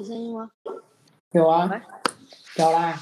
[0.00, 0.50] 有声音吗？
[1.32, 1.68] 有啊，
[2.56, 2.98] 有啦。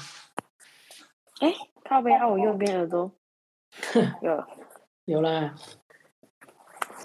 [1.39, 1.53] 哎，
[1.87, 3.09] 靠背啊，我右边耳朵
[4.21, 4.45] 有了。
[5.05, 5.55] 有啦。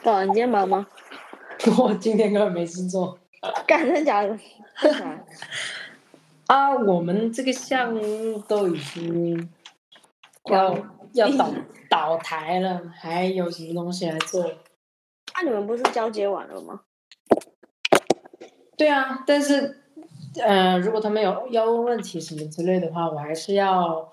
[0.02, 0.84] 哦，你今天忙吗？
[1.78, 3.16] 我今天根本没事做
[3.68, 4.36] 干，真的假的？
[4.80, 5.24] 真的假的
[6.48, 6.70] 啊！
[6.74, 9.48] 我们这个项目都已经
[10.46, 10.76] 要
[11.12, 11.54] 要倒
[11.88, 14.42] 倒台了，还有什么东西来做？
[15.34, 16.80] 啊，你们不是交接完了吗？
[18.76, 19.83] 对啊，但是
[20.42, 24.10] 呃，如果他们有要问问题什么之类的话，我还是要。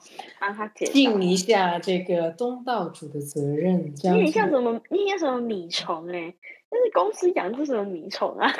[0.91, 3.93] 尽一下这个东道主的责任。
[3.95, 4.81] 这样你很像，什么？
[4.89, 6.33] 你像什么米虫哎、
[6.69, 8.51] 但是公司养出什么米虫啊？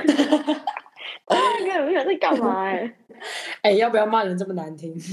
[1.28, 2.94] 那个没有在干嘛哎、
[3.64, 4.94] 哎，要不要骂人这么难听？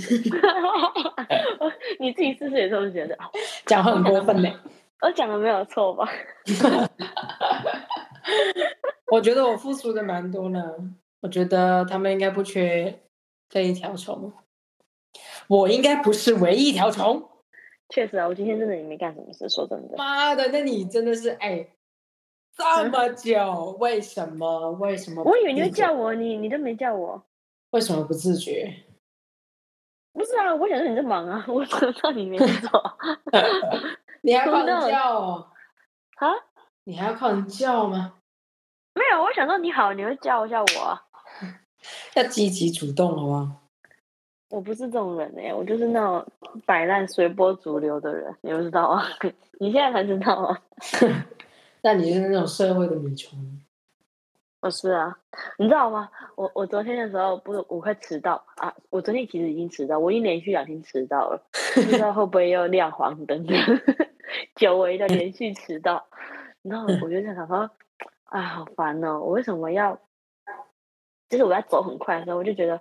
[1.99, 3.17] 你自己试试也这么觉得？
[3.67, 4.49] 讲话很过分呢。
[5.01, 6.09] 我讲的没有错吧？
[9.11, 10.61] 我觉得我付出的蛮多呢，
[11.21, 13.03] 我觉得他们应该不缺
[13.49, 14.33] 这一条虫，
[15.49, 17.29] 我应该不是唯一一条虫。
[17.89, 19.97] 确实啊，我今天真的也没干什么事，说真的。
[19.97, 21.69] 妈的，那你真的是哎，
[22.55, 24.73] 这么久，为什么？
[24.73, 25.23] 为什么？
[25.25, 27.25] 我以为你会叫我，你你都没叫我。
[27.71, 28.73] 为什么不自觉？
[30.13, 32.99] 不是啊，我想说你在忙啊，我知道你没 做
[34.23, 35.51] 你还要靠人叫哦？
[36.17, 36.29] 啊？
[36.85, 38.15] 你还要靠人叫吗？
[38.95, 41.03] 没有，我想说你好，你会叫一下我啊。
[42.15, 43.49] 要积极主动，好不好？
[44.51, 46.27] 我不是这种人哎、我就是那种
[46.65, 49.05] 摆烂随波逐流的人，你不知道啊？
[49.61, 50.63] 你现在才知道啊？
[51.83, 53.39] 那你是那种社会的米虫，
[54.61, 55.19] 我是啊，
[55.59, 56.09] 你知道吗？
[56.35, 58.75] 我我昨天的时候不是我快迟到啊！
[58.89, 61.43] 我昨天其实已经迟到，我已经连续两天迟到了，
[61.75, 63.47] 不知道会不会又亮黄灯，
[64.57, 66.07] 久违的连续迟到。
[66.63, 67.71] 然后我就在想说，
[68.25, 69.21] 啊， 好烦哦！
[69.21, 70.01] 我为什么要？
[71.29, 72.81] 就是我要走很快的时候，我就觉得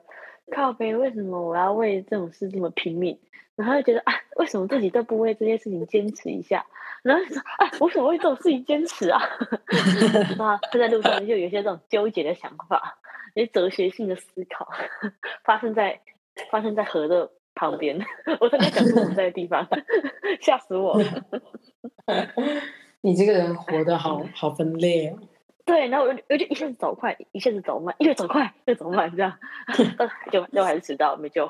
[0.52, 3.20] 靠背，为什么我要为这种事这么拼命？
[3.56, 6.66] 然后就觉得啊，为什么自己都不为这些事情坚持一下？
[7.04, 9.20] 然后就说啊，我为什么为这种事情坚持啊？
[10.38, 13.00] 那就在路上就有一些这种纠结的想法，
[13.34, 14.68] 一些哲学性的思考，
[15.44, 16.02] 发生在
[16.52, 18.00] 发生在河的旁边。
[18.40, 19.68] 我在那想说我们在的地方，
[20.42, 21.00] 吓死我！
[23.02, 25.16] 你这个人活得好好分裂。
[25.68, 29.38] 对，然后我就我就一下子走快，一下子走慢，越走快越走慢，这样，
[30.00, 31.46] 呃就就还是迟到，没救，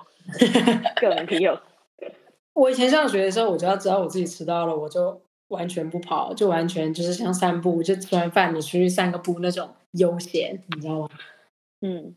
[0.99, 1.57] 各没朋友。
[2.53, 11.09] 我以前上学的时候，我只要知道我自己迟到了，我就完全不跑，就完全就是像散步，就吃完饭你出去散个步那种悠闲，你知道吗？
[11.81, 12.15] 嗯，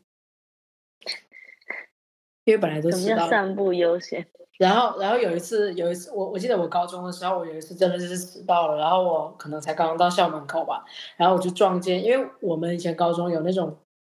[2.51, 3.21] 因为本来都什么迟到了。
[3.23, 4.25] 叫散步优先？
[4.57, 10.83] 然后，然后有一次，有一次，我我记得我高中的时候，我有一次真的就是迟到了，然后我可能才刚刚到校门口吧，
[11.17, 13.75] 然后我就撞见，因为我们以前高中有那种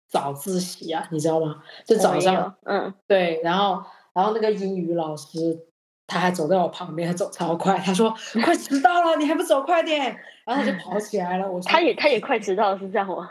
[0.09, 1.63] 早自习啊，你知道吗？
[1.85, 3.83] 就早上嗯，对，然后
[4.15, 5.67] 然后那个英语老师
[6.09, 10.01] 他还走在我旁边，他走超快，他说 快迟到了，你还不走快点，
[10.45, 11.47] 然后他就跑起来了。
[11.47, 13.31] 我说他也他也快迟到了，是这样吗？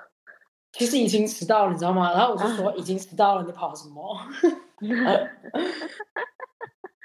[0.72, 2.14] 其实已经迟到了，你知道吗？
[2.14, 4.18] 然后我就说已经迟到了，你跑什么？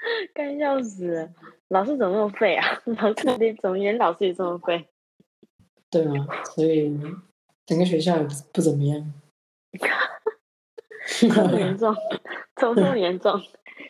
[0.33, 1.29] 该笑死了！
[1.67, 2.81] 老师怎么那么废啊？
[2.85, 4.87] 老师怎么怎么连老师也这么废？
[5.89, 6.27] 对吗？
[6.55, 6.97] 所以
[7.65, 8.17] 整个学校
[8.51, 9.13] 不怎么样。
[11.19, 11.95] 这么严重，
[12.55, 13.41] 怎么这么严重？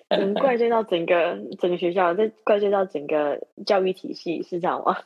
[0.10, 4.98] 能怪罪到整个整个学校，再怪罪到整个教育体系，是这样吗？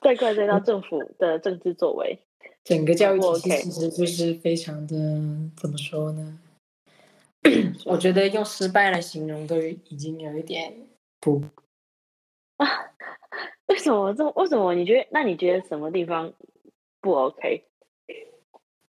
[0.00, 2.18] 再怪罪到政府的政治作为，
[2.64, 4.96] 整个教育体系其实就是非常的
[5.56, 6.38] 怎么说呢？
[7.86, 10.72] 我觉得用失败来形容都已经有一点
[11.20, 11.42] 不
[12.56, 12.66] 啊
[13.66, 14.32] 为什么这么？
[14.36, 15.06] 为什么你觉得？
[15.10, 16.32] 那你觉得什么地方
[17.00, 17.64] 不 OK？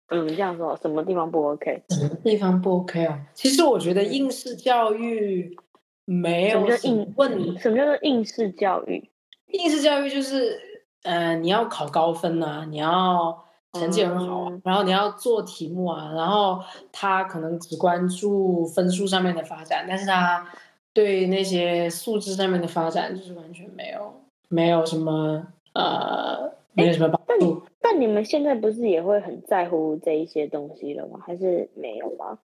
[0.10, 1.84] 嗯，这样说，什么地方不 OK？
[1.90, 3.20] 什么地方不 OK 啊。
[3.34, 5.58] 其实我觉得应试教育
[6.06, 7.58] 没有什么叫应问。
[7.60, 9.10] 什么叫做应试教育？
[9.48, 10.60] 应试教育就是，
[11.04, 16.62] 呃，你要考高分呐、你要成绩很好啊、嗯然后你要做题目啊，然后
[16.92, 20.48] 他可能只关注分数上面的发展，但是他
[20.94, 24.14] 对那些素质上面的发展就是完全没有
[24.50, 27.62] 没有什么呃没有什么帮但助。
[27.80, 31.20] 但你们现在不是也会很在乎这一些东西了吗？
[31.26, 32.40] 还是没有吗？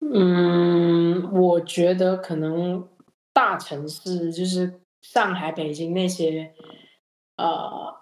[0.00, 2.88] 嗯，我觉得可能
[3.32, 6.52] 大城市就是上海、北京那些，
[7.36, 7.94] 呃，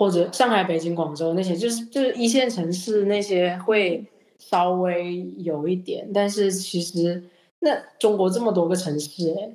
[0.00, 4.02] 或者上海、北京、广州那些，就是就是一线城市那些会
[4.38, 7.22] 稍微有一点，但是其实
[7.58, 9.52] 那中国这么多个城市，哎，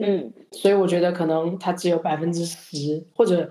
[0.00, 3.48] 嗯，所以我觉得可能它只有百分之十或者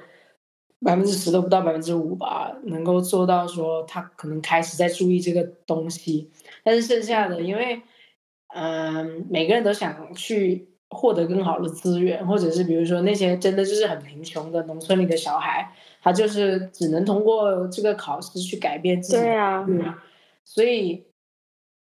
[0.81, 6.29] 百分之十都不到百分之五吧，能够做到说他可能开始在注意这个东西，
[6.65, 7.81] 但是剩下的，因为
[8.53, 15.71] 嗯，每个人都想去获得更好的资源，或者是比如说那些真的就是很贫穷的农村里的小孩，
[16.05, 19.65] 他就是只能通过这个考试去改变自己，对啊，
[20.43, 21.03] 所以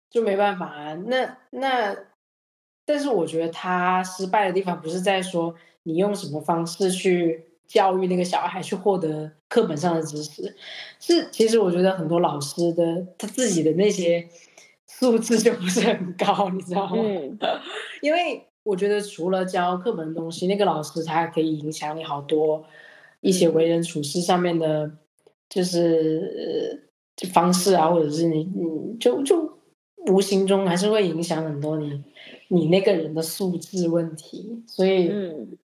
[0.09, 0.95] 就没办法啊。
[1.07, 1.95] 那那，
[2.85, 7.43] 但是我觉得他失败的地方不是在说你用什么方式去。
[7.67, 10.55] 教育那个小孩去获得课本上的知识，
[11.01, 14.25] 是其实我觉得很多老师的他自己的那些
[14.87, 17.03] 素质就不是很高，你知道吗？
[17.03, 17.37] 嗯，
[18.03, 22.65] 因为我觉得除了教课本的东西，那个老师他还可以影响你好多
[23.27, 24.91] 一些为人处事上面的，
[25.49, 26.91] 就是
[27.33, 29.59] 方式啊，或者是你你就就
[30.07, 32.05] 无形中还是会影响很多你
[32.49, 35.59] 你那个人的素质问题，所以嗯。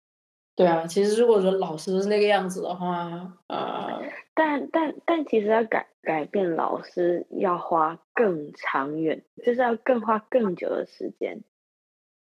[0.56, 4.02] 对啊，其实如果说老师是那个样子的话，呃，
[4.34, 11.42] 但但但其实要改改变老师要花更长远，就是要更花更久的时间，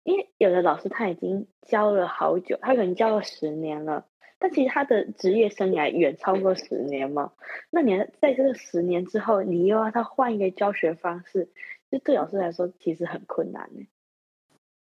[0.02, 4.06] 因为有的老师他已经教了好久，他可能教了十年了，
[4.44, 7.32] 但其实他的职业生涯远超过十年嘛。
[7.70, 11.48] 那你在这个十年之后，你又要他换一个教学方式，
[11.90, 13.86] 就对老师来说其实很困难呢。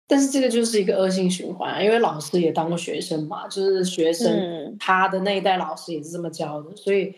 [0.07, 7.15] 但是这个就是一个恶性循环，因为老师也当过学生嘛，就是学生他的那一代老师也是这么教的，所以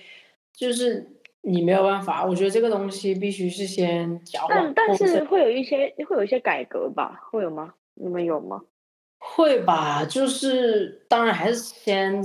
[0.53, 1.07] 就是
[1.43, 2.25] 你没有办法。
[2.27, 4.45] 我觉得这个东西必须是先教。
[4.49, 7.21] 但但是会有一些会有一些改革吧？
[7.31, 7.73] 会有吗？
[7.95, 8.63] 你们有吗？
[9.35, 12.23] 会吧，就是当然还是先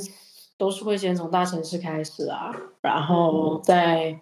[0.58, 4.20] 都是会先从大城市开始啊，然后再。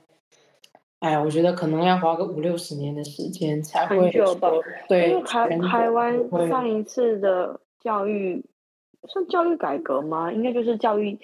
[1.00, 4.10] 哎，我觉得可能要花个五六十年的时间才会
[4.40, 4.50] 吧。
[4.88, 6.18] 对，因为台台湾
[6.50, 8.44] 上一次的教育
[9.08, 10.32] 算教育改革吗？
[10.32, 11.20] 应该就是教育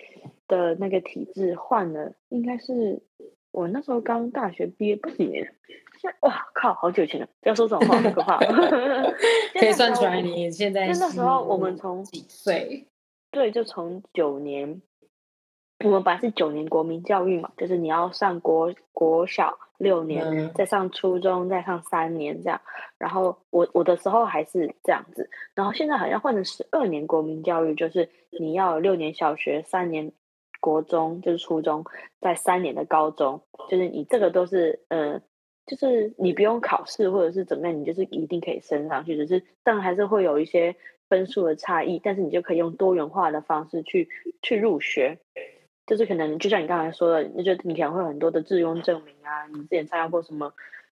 [0.48, 3.02] 的那个体制换了，应该是
[3.52, 5.52] 我那时候刚大学毕业不几年，
[6.00, 8.40] 现哇靠，好久前了，不要说这种话，好可怕。
[9.62, 10.88] 可以算出来你现在。
[10.88, 12.88] 那时候我们从几岁？
[13.30, 14.81] 对，就从九年，
[15.86, 19.58] 我们本来是九年国民教育嘛，就是你要上国国小。
[19.81, 22.62] 六年，再上初中，再上三年这样。
[23.00, 30.12] 然后我我的时候还是这样子，然后现在好像换成十二年国民教育，就是你要六年小学，三年
[30.60, 31.84] 国中，就是初中，
[32.19, 35.19] 在三年的高中，就是你这个都是呃，
[35.66, 40.75] 就是你不用考试或者是怎么样，你就是一定可以升上去，只是当然还是会有一些
[41.08, 44.10] 分数的差异，但是你就可以用多元化的方式去
[44.42, 45.19] 去入学。
[45.88, 50.54] 就是可能就像你刚才说的，你就你可能会有很多的自用证明啊，你之前参加过什么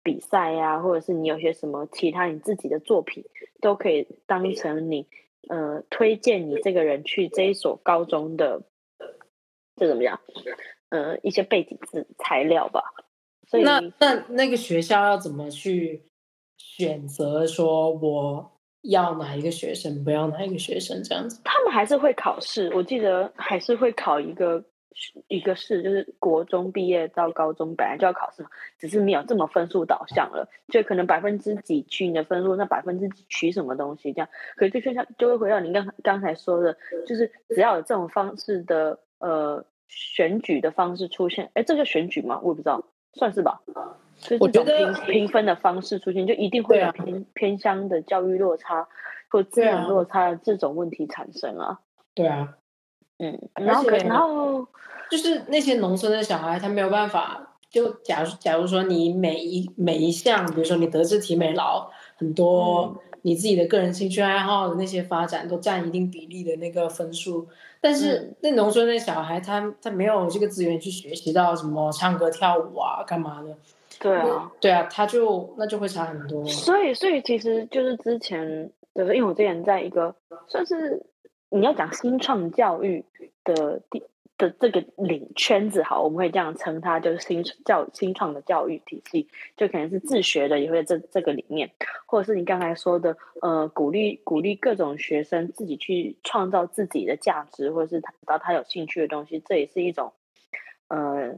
[0.04, 3.24] 比赛呀，或者是你有些什么其他你自己的作品，
[3.62, 5.08] 都可以当成你
[5.48, 8.64] 呃推荐你这个人去这一所高中的，
[9.78, 10.20] 这怎么样？
[10.90, 12.84] 呃，一些背景资材料吧。
[13.52, 16.02] 所以那那那个学校要怎么去
[16.58, 17.46] 选择？
[17.46, 18.52] 说我。
[18.86, 21.40] 要哪一个学生，不要哪一个学生，这样子。
[21.44, 24.66] 他们还是会考试，我记得还是会考一个
[25.28, 28.50] 一个试，就是国中毕业到高中本来就要考试嘛，
[28.80, 34.28] 只是没有这么分数导向了，就可能百分之几取你的分数，那百分之几取什么东西这样。
[34.56, 36.76] 可是就像就会回到你刚刚才说的，
[37.06, 42.40] 就是只要有这种方式的呃选举的方式出现，哎，这叫选举吗？
[42.42, 42.84] 我也不知道，
[43.14, 43.62] 算是吧。
[44.40, 48.88] 我觉得评评分的方式出现，就一定会有偏偏乡的教育落差
[49.30, 51.80] 或资源落差这种问题产生啊。
[52.14, 52.56] 对啊，
[53.18, 54.68] 嗯，然后然后
[55.10, 57.48] 就是那些农村的小孩，他没有办法。
[57.72, 67.48] 就假如假如说你每一每一项，比如说你德智体美劳，很多你自己的个人兴趣爱好的那些发展都占一定比例的那个分数，
[67.82, 73.50] 但是那农村的小孩，他他没有这个资源去学习到什么唱歌跳舞啊，干嘛的。
[74.00, 76.44] 对啊，对啊，他就那就会差很多。
[76.46, 80.16] 所以，所以其实就是之前，就是因为我之前在一个
[80.48, 81.06] 算是
[81.50, 83.04] 你要讲新创教育
[83.44, 84.04] 的地
[84.42, 91.70] 的这个领圈子，好，我们会这样称它，就是新教新创的教育体系，就可能是自学的，也会在这这个里面，
[92.08, 100.12] 或者是你刚才说的，呃，鼓励鼓励各种学生自己去创造自己的价值，或者是他到他有兴趣的东西，这也是一种，
[100.88, 101.36] 呃。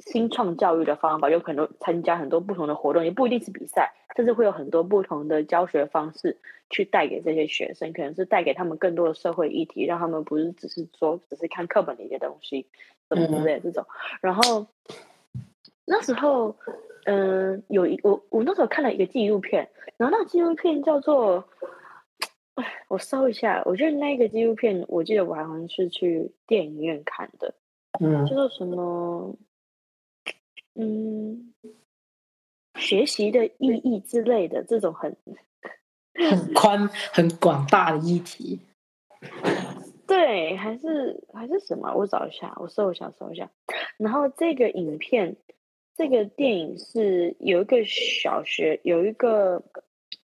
[0.00, 6.38] 新创教育的方法有可能参加很多不同的活动，也不一定是比赛，甚至会有很多不同的教学方式
[6.70, 12.66] 去带给这些学生，可能是带给他们更多的社会议题，让他们不是只是说只是看课本的一些东西，
[13.08, 13.84] 什么之类这种。
[14.20, 14.66] 然后
[15.84, 16.56] 那时候，
[17.04, 21.44] 嗯，有一我我那时候看了一个纪录片，然后那纪录片叫做，
[22.88, 27.54] 我搜一下，我觉得那个纪录片，我记得我好像是去电影院看的。
[27.98, 29.36] 嗯叫做什么？
[30.74, 31.52] 嗯，
[32.78, 35.16] 学习的意义之类的这种很
[36.14, 38.60] 很 宽很广大的议题。
[40.06, 41.94] 对，还是还是什么？
[41.94, 43.48] 我找一下，我搜一下，搜一下。
[43.96, 45.36] 然后这个影片，
[45.96, 49.62] 这个电影是有一个小学有一个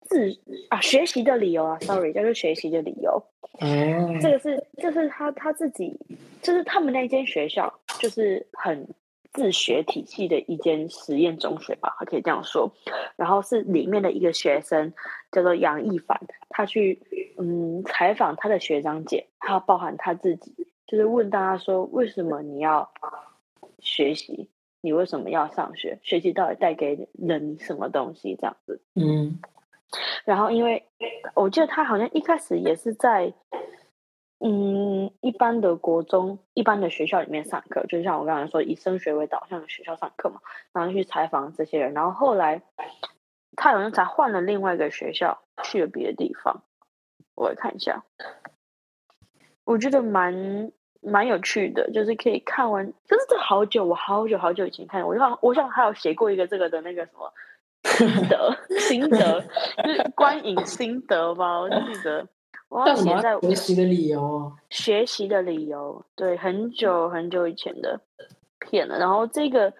[0.02, 3.12] 自啊学习的理由啊，sorry，叫做学习的理由。
[3.60, 5.98] 哦，这个是这是他他自己，
[6.42, 8.86] 就是他们那间学校就是很
[9.32, 12.72] 自学体系的一间实验中学吧，可以这样说。
[13.16, 14.92] 然后是里面的一个学生
[15.30, 17.00] 叫做杨一凡，他去
[17.38, 20.54] 嗯采访他的学长姐，还有包含他自己，
[20.86, 22.90] 就是问大家说为什么你要
[23.78, 24.48] 学习，
[24.80, 28.80] 你为什么要上学，学习到底带给人什么东西这样子。
[28.94, 29.38] 嗯
[30.24, 30.84] 然后因为
[31.34, 33.32] 我记得他好像一开始也是在
[34.42, 40.40] 嗯一般的国中、一般的学校里面上课，就像我刚才说以升学为导向的学校上课嘛，
[40.72, 42.62] 然后去采访这些人，然后后来
[43.56, 46.62] 他好像才换了另外一个学校，去了别的地方。
[47.34, 48.04] 我来看一下，
[49.64, 57.32] 我觉得蛮蛮有趣的，就是可以看完，就是这好久，我好久好久以前看，我想我想还有写过一个这个的那个什么
[57.84, 59.42] 心得 心得，
[59.84, 62.26] 就是观影心得吧，我记得
[62.70, 64.52] 我要叫什写在么学习的理由哦？
[64.70, 68.00] 学习的理由，对，很久很久以前的
[68.60, 68.98] 片了。
[68.98, 69.70] 然后这个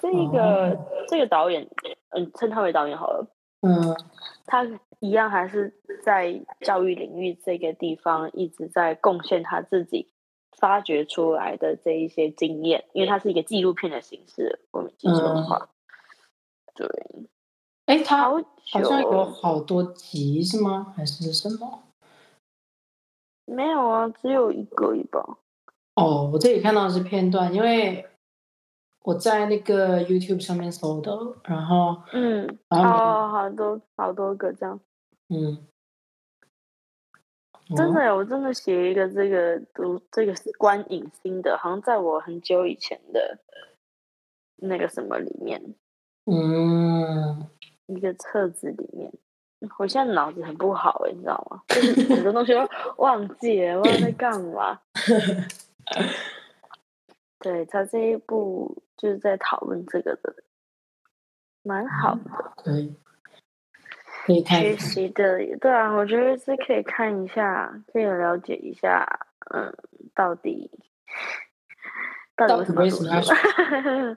[0.00, 1.68] 这个、哦这个导演，
[2.10, 3.26] 嗯，称他为导演好了。
[3.62, 3.94] 嗯
[4.46, 4.64] 他
[5.00, 5.74] 一样还是
[6.04, 10.08] 在教育领域这个地方一直在贡献他自己
[10.56, 15.68] 发掘出来的这一些经验，因为他是一个纪录片的形式，我没记错的话。
[16.74, 16.88] 对，
[17.86, 18.32] 哎，他好
[18.70, 20.94] 好像有好多集是吗？
[20.96, 21.82] 还是什么？
[23.46, 25.38] 没有啊，只有一个一吧。
[25.94, 28.06] 哦，我这里看到的是片段，因为
[29.02, 31.10] 我在那个 YouTube 上面搜的，
[31.44, 34.78] 然后嗯，好好多好多个这样。
[35.28, 35.66] 嗯，
[37.70, 43.38] 哦真的耶，我真的写一个这个读这个是观影心得，好像在我很久以前的
[44.56, 45.62] 那个什么里面，
[46.26, 47.48] 嗯，
[47.86, 49.12] 一个册子里面。
[49.78, 51.62] 我现在脑子很不好诶，你知道吗？
[51.68, 54.80] 就是很多东西都 忘记了，不知道在干嘛。
[57.40, 60.34] 对他这一部就是在讨论这个的，
[61.62, 62.20] 蛮好的。
[62.56, 62.94] 可以，
[64.24, 64.76] 可以看学。
[64.76, 69.06] 习的，对啊，我觉得是可以看一下，可以了解一下，
[69.54, 69.72] 嗯，
[70.14, 70.70] 到底
[72.34, 73.34] 到到底底为什么要读书？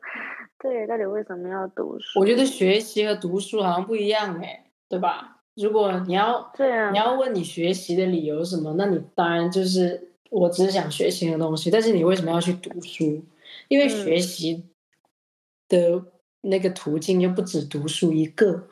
[0.59, 2.19] 对，到底为什么要读书？
[2.19, 5.37] 我觉得学习和读书好像不一样哎，对吧？
[5.55, 13.23] 如果你要对啊你，要问你学习的理由是什么，那你当然就是我只是想学新的东西，但是你为什么要去读书？
[13.67, 14.63] 因为嗯学习
[15.67, 16.03] 的
[16.41, 18.67] 那个途径又不止读书一个，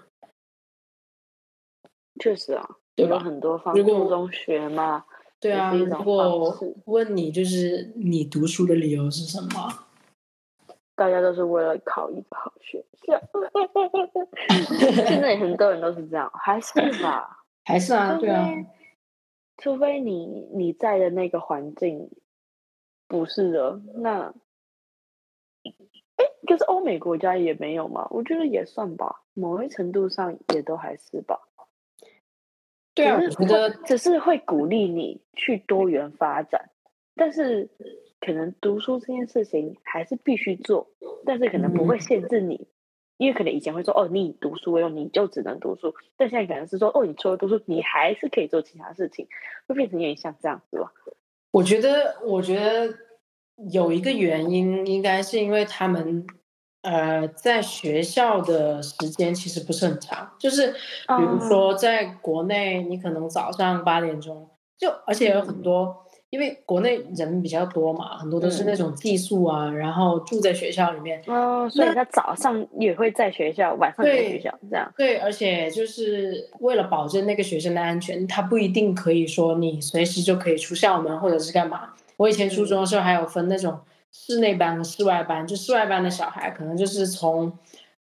[2.20, 5.06] 确实啊，对吧很多方如果初中学嘛，
[5.40, 5.74] 对啊。
[5.74, 9.87] 如果问你就是你读书的理由是什么？
[10.98, 13.22] 大家都是为了考一个好学校。
[15.08, 16.74] 现在很多人都是这样，还是
[17.04, 17.46] 吧？
[17.64, 18.66] 还是啊，除对啊，非
[19.58, 22.10] 除非你你在的那个环境
[23.08, 24.34] 不是的，那
[26.16, 28.08] 哎，可是欧美国家也没有嘛？
[28.10, 31.40] 我觉得也算吧，某一程度上也都还是吧。
[32.96, 36.72] 对啊，只是我觉得只是会鼓励你去多元发展，
[37.16, 37.70] 但是
[38.20, 40.88] 可能读书这件事情还是必须做，
[41.26, 42.02] 但是可能不会嗯。
[42.02, 42.68] 限制你，
[43.18, 49.28] 因为可能以前会说哦，你以读书为荣，你就只能读书，但现在可能是说哦，你除了读书，你还是可以做其他事情，
[49.68, 50.92] 会变成有点像这样子吧。
[51.52, 52.94] 我觉得，我觉得
[53.72, 56.26] 有一个原因，应该是因为他们
[56.82, 61.40] 呃在学校的时间其实不是很长，就是比如哦。
[61.48, 74.94] 说在国内，你可能早上八点钟就，而且有很多，因为国内人比较多嘛，很多都是那种寄宿啊，然后住在学校里面，哦，所以他早上也会在学校，晚上也在学校，这样。
[74.98, 81.94] 对，而且就是为了保证那个学生的安全，他不一定可以说你随时就可以出校门或者是干嘛。
[82.18, 83.80] 我以前初中的时候还有分那种
[84.12, 87.48] 室内班和室外班，就室外班的小孩可能就是从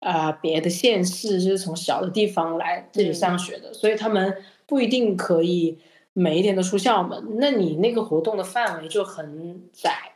[0.00, 3.14] 啊、呃别的县市，就是从小的地方来这里嗯。
[3.14, 4.34] 上学的，所以他们
[4.66, 5.78] 不一定可以
[6.14, 7.36] 每一天都出校门。
[7.38, 10.12] 那你那个活动的范围就很窄，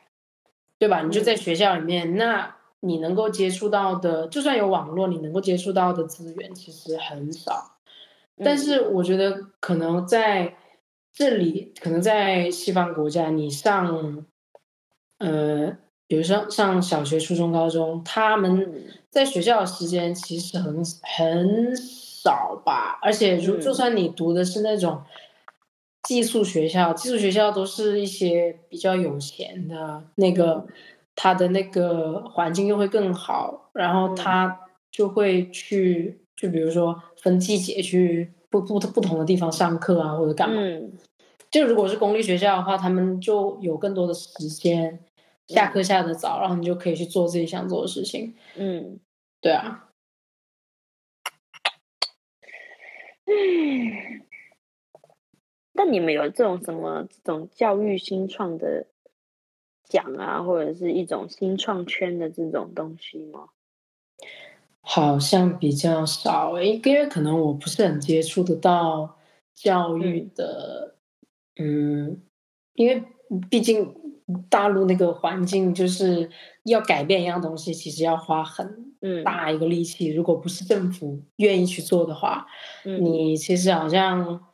[0.79, 1.03] 对吧？
[1.03, 7.77] 你就在嗯学校里面，那你能够接触到的，就算有网络，你能够接触到的资源其实很少。
[8.43, 10.55] 但嗯是我觉得可能在
[11.13, 14.25] 这里，可能在西方国家，你上
[15.19, 15.77] 呃
[16.07, 25.03] 比如说上小学、初中、高中，他们嗯在学校的时间其实很很少吧，而且如嗯就算你读的是那种
[26.09, 30.67] 寄宿学校，寄宿学校都是一些比较有钱的那个，
[31.15, 34.17] 他的那个环境又会更好，然后嗯。
[34.17, 34.61] 他
[34.91, 40.57] 就会去，就比如说分季节去不不不同的地方上课啊，或者干嘛。
[40.59, 40.95] 嗯。
[41.51, 44.99] 就如果是公立学校的话，他们就有更多的时间，
[45.49, 48.35] 下课下的早，然后你就可以去做自己想做的事情。
[48.57, 48.99] 嗯，
[49.43, 49.91] 对啊，
[55.79, 58.85] 但你们有这种什么这种教育新创的
[59.89, 63.51] 奖啊，或者是一种新创圈的这种东西吗？
[64.81, 69.17] 好像比较少诶，因为可能我不是很接触得到
[69.55, 70.97] 教育的，
[71.61, 72.21] 嗯，
[72.75, 73.05] 因为
[73.49, 73.95] 毕竟
[74.51, 76.29] 大陆那个环境就是
[76.65, 78.67] 要改变一样东西，其实要花很
[79.01, 79.23] 嗯。
[79.23, 82.49] 大一个力气，如果不是政府愿意去做的话，
[82.85, 83.05] 嗯。
[83.05, 84.45] 你其实好像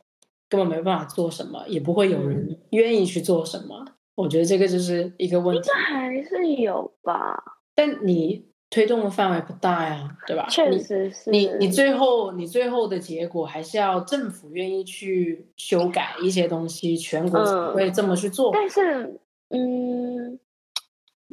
[0.49, 3.85] 根本没办法做什么，也不会有嗯人愿意去做什么。
[4.15, 10.47] 我觉得这个就是一个问题，还是有吧，但你推动的范围不大呀，对吧？
[10.49, 11.29] 确实是。
[11.29, 18.51] 你你最后你最后的结果还是要政府愿意去修改一些东西，全国才嗯会这么去做。
[18.53, 20.39] 但是，嗯，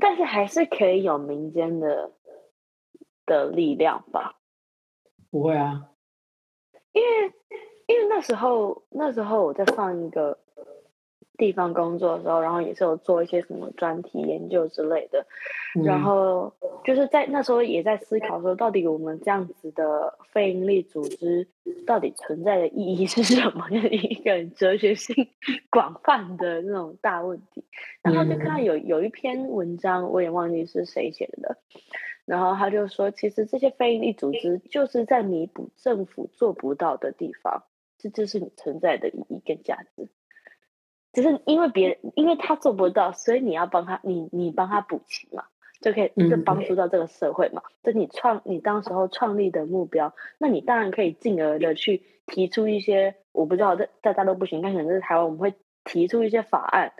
[0.00, 2.10] 但是还是可以有民间的
[3.24, 4.36] 的力量吧，
[5.30, 5.88] 不会啊，
[6.92, 7.32] 因为
[7.92, 10.38] 因为那时候那时候我在上一个
[11.38, 15.26] 地方工作的时候，然后也是有做一些什么专题研究之类的，
[15.84, 16.52] 然嗯后
[16.84, 21.48] 就是在那时候也在思考说，到底我们这样子的非营利组织
[21.86, 23.68] 到底存在的意义是什么？
[23.70, 25.26] 就 是一个很哲学性
[25.70, 27.64] 广泛的那种大问题。
[28.02, 31.56] 然后就看到有有一篇文章，我也忘记是谁写的，
[32.24, 37.62] 然后他就说，其实这些非营利组织就是在弥补政府做不到的地方，
[38.02, 40.08] 这就是你存在的意义跟价值。
[41.12, 45.44] 只是因为别人，因为他做不到，所以你要帮他，你你帮他补齐嘛，
[45.80, 47.62] 就可以就嗯帮助到这个社会嘛。
[47.82, 56.92] 这你创你当时候创立的目标，那你当然可以进而的去提出一些，我不知道在在大陆不行，但可能在台湾我们会提出一些法案，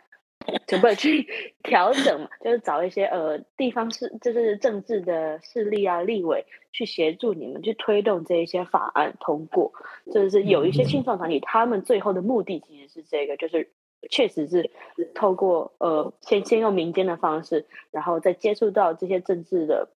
[0.66, 1.26] 准备去
[1.62, 9.72] 调整嘛，就是找一些呃地方势，就是政治的势力啊、立委去协助你们去推动这一些法案通过。
[10.12, 13.70] 就是有一些新创团体，他们最后的目的其实是这个，就是
[14.11, 14.70] 确实是
[15.14, 19.90] 透过呃先先用民间的方式，然后再接触到这些政治的，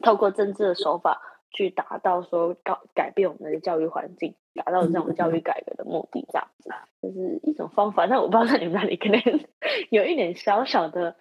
[0.00, 1.22] 透过政治的手法
[1.56, 6.70] 去达到说改改变我们的教育环境，达到这种教育改革的目的，这样子，
[7.02, 8.06] 就是一种方法。
[8.06, 9.20] 但我不知道在你们那里可能
[9.90, 11.16] 有一点小小的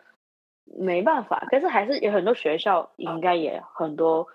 [0.78, 4.28] 没办法，可是还是有很多学校应该也很多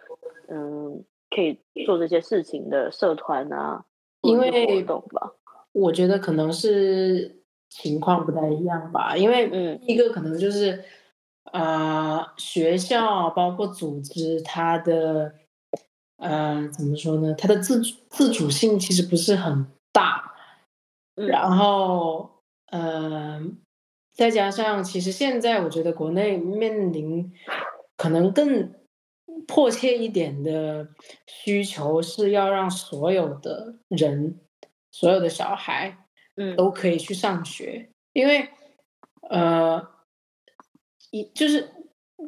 [0.48, 3.84] 嗯可以做这些事情的社团啊，
[4.22, 5.32] 因为活动吧。
[5.72, 10.82] 我觉得可能是情况不太一样吧，因为嗯一个可能就是，
[11.52, 15.32] 呃，学校包括组织它的，
[16.20, 17.34] 呃，怎么说呢？
[17.34, 20.32] 他的自主自主性其实不是很大，
[21.16, 22.30] 嗯然后，
[22.66, 23.40] 呃，
[24.12, 27.32] 再加上其实现在我觉得国内面临
[27.96, 28.72] 可能更
[29.46, 30.88] 迫切一点的
[31.26, 34.38] 需求是要让所有的人。
[34.92, 35.98] 所有的小孩
[36.34, 38.48] 嗯都可以去上学，因为
[39.22, 39.86] 呃，
[41.12, 41.70] 一就是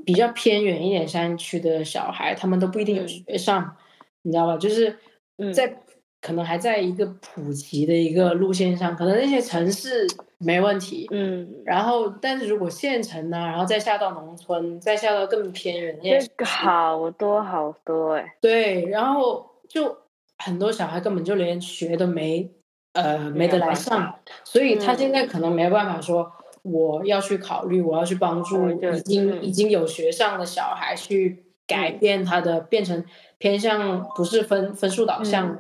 [0.07, 3.77] 比较偏远一点山区的小孩，他们都不一定有嗯学上，
[4.23, 4.57] 你知道吧？
[4.57, 4.97] 就是
[5.39, 5.53] 嗯。
[5.53, 5.79] 在
[6.21, 10.07] 可能还在一个普及的一个路线上，可能那些城市
[10.39, 19.99] 没问题，嗯，然后但是如果县城呢，然后再下到农村，再下到更偏远那些这个好多好多哎、对，然后就
[20.39, 22.49] 很多小孩根本就连学都没，
[22.93, 26.31] 呃，没得来上，所以他现嗯在可能没有办法说
[26.63, 29.43] 我要去考虑，我要去帮助已经、嗯。
[29.43, 31.99] 已经有学上的小孩去改嗯。
[31.99, 33.05] 变他的，变成
[33.43, 35.59] 偏向不是分分数导向嗯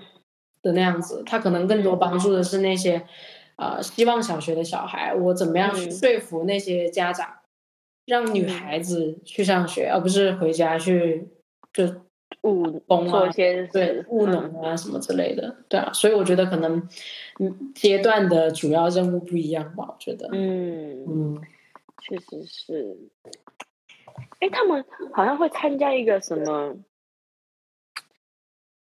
[0.63, 3.05] 的那样子，他可能更多帮助的是那些，
[3.57, 7.29] 呃，希望小学的小孩，我怎么样说服那些家长，
[8.07, 8.49] 让女嗯。
[8.49, 11.27] 孩子去上学，而不是回家去
[11.73, 11.85] 就
[12.43, 13.29] 务工啊
[13.73, 16.89] 对务农嗯啊什么之类的，对啊，所以我觉得可能
[17.41, 21.43] 嗯阶段的主要任务不一样吧，我觉得，嗯，嗯，
[22.01, 22.97] 确实是。
[24.39, 26.77] 哎，他们好像会参加一个什么，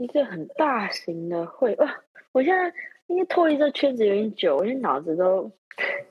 [0.02, 2.02] 一个很大型的会哇！
[2.32, 2.74] 我现在
[3.08, 5.52] 因为脱离这圈子有点久，我现在脑子都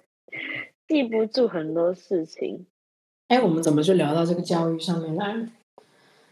[0.86, 2.66] 记不住很多事情。
[3.28, 5.48] 哎，我们怎么就聊到这个教育上面来了？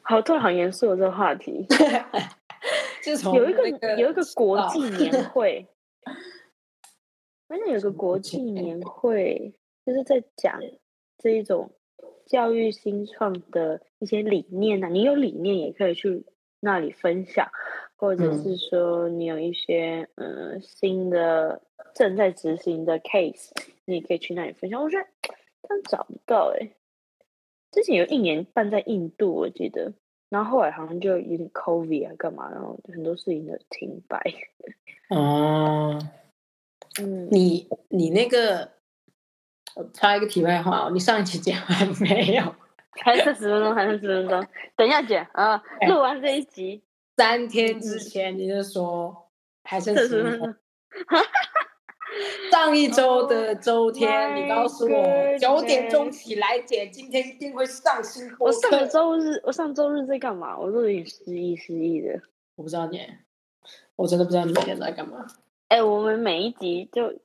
[0.03, 1.67] 好，突然好严肃这个话题。
[3.03, 5.67] 就从有一个有一个国际年会，
[7.49, 9.55] 好像有个国际年会，
[9.87, 10.61] 就是在讲
[11.17, 11.71] 这一种
[12.27, 14.89] 教育新创的一些理念啊。
[14.89, 16.27] 你有理念也可以去
[16.61, 17.51] 那里分享，
[17.97, 21.63] 或者嗯是说你有一些呃新的
[21.95, 23.51] 正在执行的 case，
[23.85, 24.83] 你也可以去那里分享。
[24.83, 25.07] 我觉得
[25.63, 26.71] 但找不到哎、
[27.71, 29.93] 之前有一年办在印度，我记得。
[30.31, 34.21] 然后后来好像就有点 COVID 啊，干嘛，然后很多事情都停摆。
[35.09, 35.99] 哦，
[37.01, 38.73] 嗯，你你那个，
[39.75, 42.55] 我插一个题外话哦，你上一期讲完没有？
[42.93, 44.47] 还剩十分钟，还剩十分钟，
[44.77, 45.63] 等一下姐啊！
[45.81, 46.83] 哎录完这一集，
[47.17, 49.31] 三天之前你就说
[49.65, 50.57] 还剩剩十分钟十分
[51.09, 51.21] 钟，。
[52.51, 58.87] 上一周的周天，你告诉我九点钟起来姐，今天一定会上新播我上个。
[58.87, 60.59] 周日，我上周日在干嘛？
[60.59, 62.21] 我都有点失忆失忆的。
[62.57, 63.01] 我不知道你，
[63.95, 65.27] 我真的不知道你每天在干嘛。
[65.69, 67.21] 哎、我们每一集就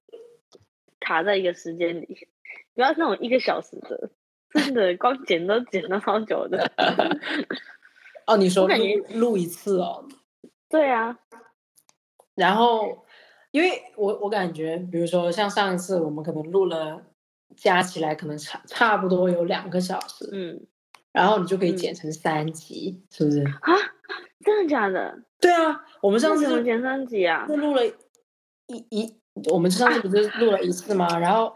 [1.00, 2.28] 卡在一个时间里，
[2.76, 4.12] 不要那种一个小时的，
[4.54, 6.72] 真的光剪都剪了好久的。
[8.26, 10.08] 哦，你说我感觉录录一次哦，
[10.70, 11.18] 对啊，
[12.36, 13.06] 然后
[13.52, 17.04] 因为我我感觉，比如说像上一次我们可能录了，
[17.56, 20.66] 加起来可能差差不多有两个小时，嗯
[21.12, 23.44] 然后你就可以嗯剪成三集，是不是？
[23.44, 23.74] 啊，
[24.44, 25.20] 真的假的？
[25.40, 27.46] 对啊，我们上次怎么剪三集啊？
[27.48, 29.16] 就录了一一，
[29.52, 31.20] 我们上次不是录了一次吗？
[31.20, 31.54] 然后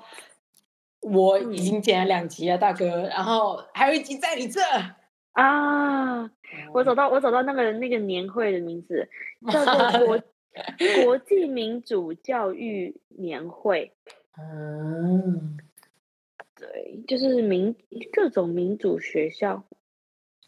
[1.11, 4.61] 我已经剪了两集了，大哥，然后还有一集在你这。
[5.31, 6.23] 啊，
[6.73, 9.07] 我找到我找到那个那个年会的名字，
[9.51, 9.73] 叫做
[10.05, 10.21] 国
[11.03, 13.93] 国际民主教育年会。
[14.39, 15.57] 嗯，
[16.55, 17.75] 对，就是民
[18.11, 19.63] 各种民主学校。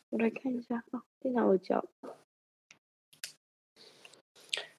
[0.10, 1.86] 我来看一下啊，电脑我教。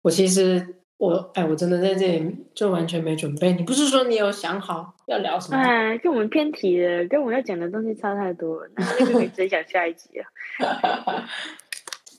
[0.02, 3.54] 我其实我哎，我真的在这里就完全没准备。
[3.54, 5.56] 你不是说你有想好要聊什么？
[5.56, 10.26] 哎，跟我们偏题了，跟我要讲的东西差太多了，那那就可以直接讲下一集了。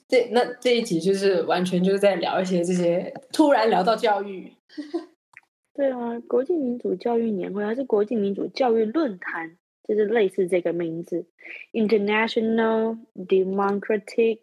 [0.10, 4.52] 这那这一集就是完全就是在聊一些这些，突然聊到教育。
[5.76, 11.28] 对啊，国际民主教育年会还是国际民主教育论坛，就是类似这个名字
[11.72, 14.40] ，International Democratic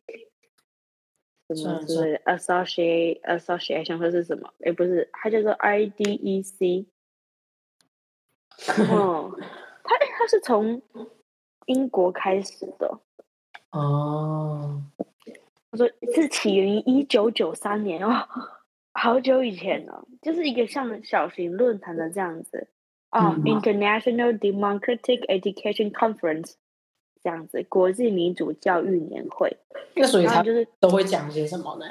[1.55, 4.53] 什么算之类的 Associate Association 或是什么？
[4.61, 6.87] 哎，不是，它叫做 IDEC。
[8.91, 9.33] 哦，
[9.85, 10.83] 它它是从
[11.67, 13.01] 英国开始的，
[13.71, 14.83] 哦，
[15.71, 18.27] 他说是起源于一九九三年哦，
[18.95, 22.69] 好久以前了，就是一个像小型论坛的这样子
[23.11, 25.93] 啊、嗯 i n t e r n a t i o n a l Democratic Education
[25.93, 26.55] Conference
[27.29, 29.55] 这样子，国际民主教育年会，
[29.95, 31.85] 那所以他就是都会讲些什么呢？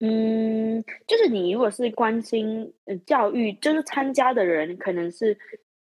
[0.00, 5.38] 嗯，就是你如果是关心呃教育，就是参加的人可能是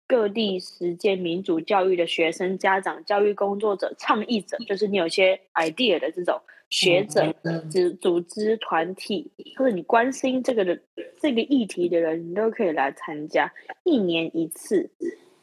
[0.07, 10.79] 各地实践民主教育的学生、家长、教育工作者、倡议者，就是你有些 idea 的这种学者、嗯组组织团体，或者你关心这个的
[11.19, 13.53] 这个议题的人，你都可以来参加，
[13.83, 14.89] 一年一次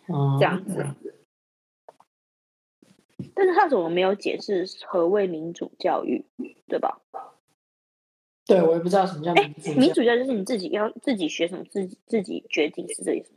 [0.09, 0.85] 哦这样子。
[3.35, 6.25] 但是他怎么没有解释何谓民主教育，
[6.69, 7.01] 对吧？
[8.47, 13.31] 对我也不知道什么叫民主教育民主教育就是你自己要自己学什么，自己自己决定是这意思。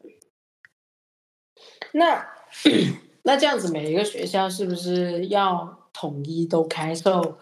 [1.91, 2.25] 那
[3.21, 7.37] 那这样子，每一个学校是不是要统一都开授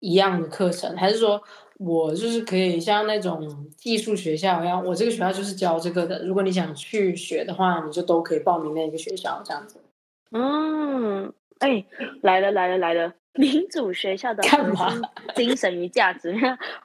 [0.00, 1.42] 一样的课程，还是说
[1.76, 9.82] 我就是可以像那种技术学校一样，我这个学校就是教这个的，如果你想去学的话，你就都可以报名那个学校这样子。
[10.30, 11.84] 嗯，哎，
[12.22, 13.14] 来了来了来了！
[13.34, 15.02] 民主学校的核干嘛心
[15.34, 16.34] 精神与价值，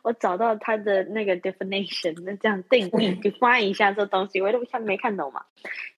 [0.04, 5.44] 我找到它的那个 definition，那这样定义 define 一下这东西，我都看没看懂嘛？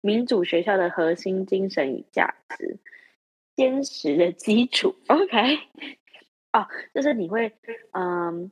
[0.01, 2.79] 民主学校的核心精神与价值，
[3.55, 5.59] 坚实的基础， OK，
[6.53, 7.51] 哦，就是你会
[7.91, 8.51] 嗯。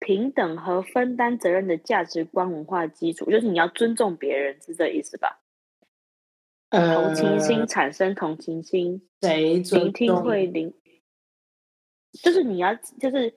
[0.00, 5.40] 平等和分担责任的价值观文化基础，就是你要尊重别人，是这意思吧？
[6.74, 10.74] 呃，同情心产生同情心，谁聆听会聆，
[12.20, 13.32] 就是你要就是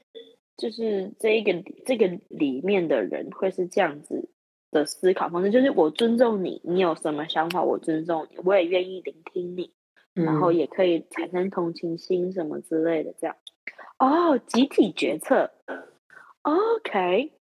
[0.58, 4.30] 就是这一个这个里面的人会是这样子
[4.72, 9.72] 的思考方式，就是我尊重你，你有什么想法我尊重你，我也愿意聆听你，
[10.14, 13.36] 然后嗯也可以产生同情心什么之类的，这样。
[14.00, 15.52] 哦，集体决策
[16.42, 17.32] ，OK，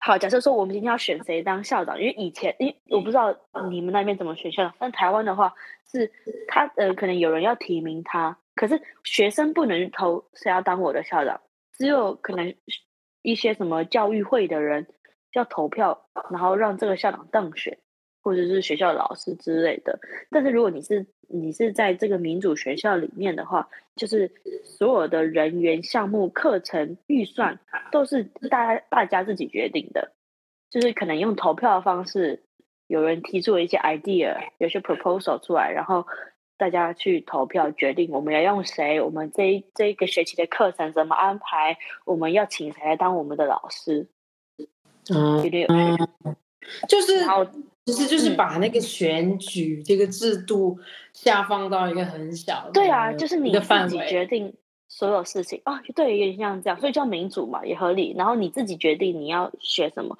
[0.00, 3.36] 好，假设说我们今天要选谁当校长，因为以前，因为我不知道
[3.68, 5.52] 你们那边怎么选校长，但台湾的话
[5.90, 6.10] 是
[6.46, 11.40] 他呃，可能有人要提名他，可是学生不能投谁要当我的校长，
[11.76, 12.54] 只有可能
[13.22, 14.86] 一些什么教育会的人
[15.32, 17.78] 要投票，然后让这个校长当选。
[18.28, 24.30] 或者是学校的老师之类的，但是如果你是你是在这个民主学校里面的话，就是
[24.64, 27.58] 所有的人员、项目、课程预算
[27.90, 30.12] 都是大家大家自己决定的，
[30.68, 32.42] 就是可能用投票的方式，
[32.86, 36.06] 有人提出了一些 idea，有些 proposal 出来，然后
[36.58, 44.06] 大家去投票决定我们要用谁，我们这这一个学期的课程怎么安排，我们要请谁来当我们的老师，
[45.14, 46.04] 嗯，有点有趣，
[46.86, 47.24] 就是。
[47.88, 48.36] 其实就是嗯。
[48.36, 50.78] 把那个选举这个制度
[51.14, 54.52] 下放到一个很小的对啊，就是你自己范围，决定
[54.88, 55.60] 所有事情。
[55.64, 58.14] 啊，对，有点像这样，所以叫民主嘛，也合理。
[58.16, 60.16] 然后你自己决定你要学什么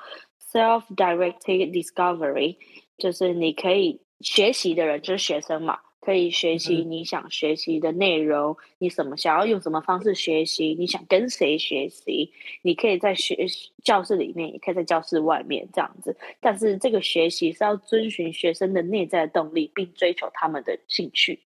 [0.51, 2.57] ，self-directed discovery，
[2.97, 5.79] 就是你可以学习的人就是学生嘛，
[6.09, 13.47] 可以学习嗯你想学习的内容，你什么想要用什么方式学习，你想跟谁学习，你可以在学
[13.85, 16.17] 教室里面，也可以在教室外面这样子。
[16.41, 21.41] 但是这个学习是要遵循学生的内在动力，并追求他们的兴趣。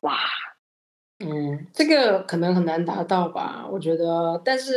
[0.00, 0.18] 哇，
[1.24, 3.68] 嗯，这个可能很难达到吧？
[3.70, 4.72] 我觉得，但是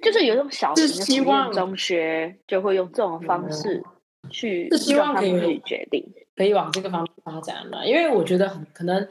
[0.00, 3.82] 就是有一种小希望中学，就会用这种方式
[4.30, 6.08] 去是希让他们望可以决定。
[6.38, 9.08] 可以往这个方面发展了，因为我觉得很可能，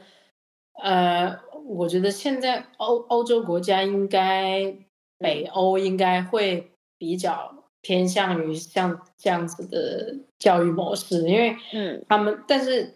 [0.82, 4.74] 呃，我觉得现在欧欧洲国家应该
[5.18, 12.02] 北欧应该会比较偏向于像这样子的教育模式，因为嗯。
[12.08, 12.94] 他们但是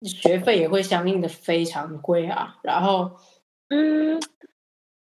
[0.00, 3.10] 学费也会相应的非常贵啊，然后
[3.68, 4.18] 嗯，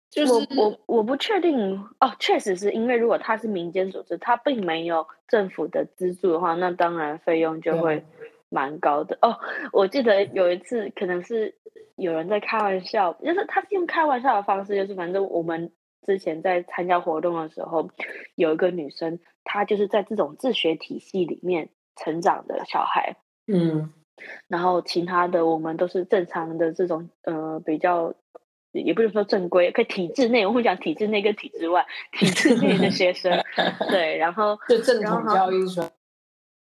[0.09, 8.03] 就是我我我不确定哦，确实是因为如果它是民间组织，它并没有政府的资助的话，那当然费用就会
[8.55, 9.17] 蛮高的。
[9.21, 9.37] 哦。
[9.73, 11.55] 我记得有一次可能是
[11.97, 15.71] 有人在开玩笑，就是他是用开玩笑的方式，就是反正我们
[16.05, 17.89] 之前在参加活动的时候，
[18.35, 23.91] 有一个女生，她就是在这种自学体系里面成长的小孩，嗯
[24.47, 28.13] 然后其他的我们都是正常的这种呃比较，
[28.71, 33.43] 也不是说正规，可以体制内，我会讲体制内跟体制外，体制内的学生，
[33.91, 35.91] 对，然后就正统教育说，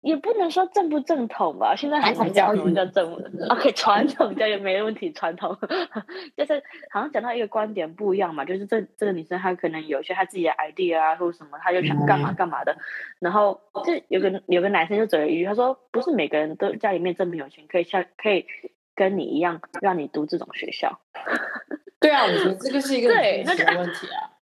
[0.01, 3.21] 也不能说正不正统吧，现在很难讲什么叫正不
[3.53, 5.55] ，OK，传统教育没问题，传统。
[6.35, 12.75] 就是好像讲到一个观点不一样嘛，就是这这个女生她可能有一些她自己的 idea 啊或者什么，她就想干嘛干嘛的，
[13.19, 18.47] 然后就有个有个男生就嘴了一句，他说不是每个人都家里面这么有钱，可以像可以
[18.95, 20.99] 跟你一样让你读这种学校，
[22.01, 24.33] 对啊，我觉得这个是一个对那就很现实问题啊，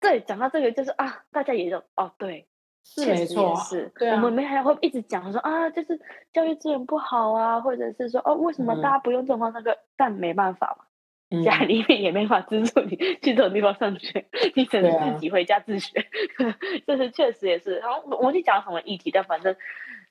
[0.00, 2.46] 对，讲到这个就是啊，大家也有哦对。
[2.88, 6.00] 是没错是，对啊我们没还会一直讲说啊，就是
[6.32, 9.58] 教育资源不好啊，或者是说哦，为什么嗯大家不用这种方式？
[9.58, 10.84] 那个，但没办法嘛，
[11.30, 16.06] 嗯家里面也没法资助你去这种地方上学，你只能自己回家自学。
[16.86, 19.54] 就是确实也是，然后我忘记讲什么议题，但反正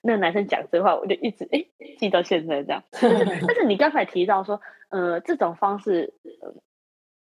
[0.02, 1.66] 那个男生讲这话，我就一直哎
[1.98, 2.84] 记到现在这样。
[2.92, 6.14] 但是你刚才提到说，呃，这种方式。
[6.42, 6.54] 呃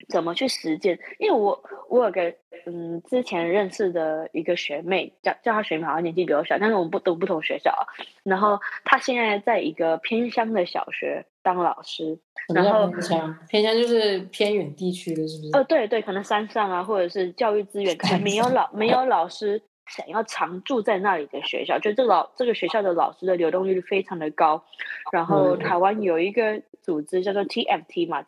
[0.08, 0.98] 怎么去实践？
[1.18, 2.32] 因为我我有个
[2.66, 7.82] 嗯之前认识的一个学妹，叫叫她学妹，好像年纪比我小，但是我们不读不同学校啊。
[8.22, 12.18] 然后她现在在一个偏乡的小学当老师，
[12.54, 13.38] 然后偏乡？
[13.48, 15.56] 偏乡就是偏远地区的，是不是？
[15.56, 24.64] 哦，对对，可能山上啊，或者是教育资源可能没有老没有老师想要常住在那里的学校，就这个老这个学校的老师的流动率非常的高。
[25.12, 28.22] 然后嗯台湾有一个组织叫做 TFT 嘛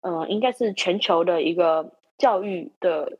[0.00, 3.18] 呃应该是全球的一个教育的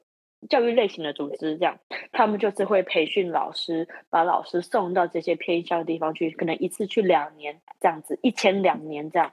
[0.48, 1.78] 教育类型的组织，这样
[2.12, 9.32] 他们就是会培训老师，把老师送到这些偏乡的地方去，可能一次去两年这样子，一千两年这样。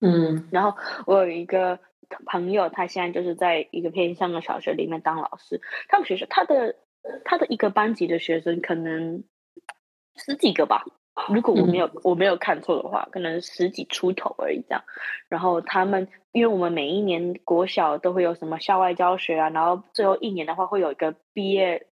[0.00, 0.76] 嗯然后
[1.06, 1.78] 我有一个
[2.26, 5.60] 朋友，他现在就是在一个偏乡的小学里面当老师。
[5.88, 6.74] 他们学校他的
[7.24, 9.24] 他的一个班级的学生可能
[10.16, 10.84] 十几个吧，
[11.32, 14.82] 如果我没有、我没有看错的话，可能十几出头而已这样。
[15.28, 21.86] 然后他们因为我们每一年国小都会有什么校外教学啊，然后最后一年的话会有一个毕业。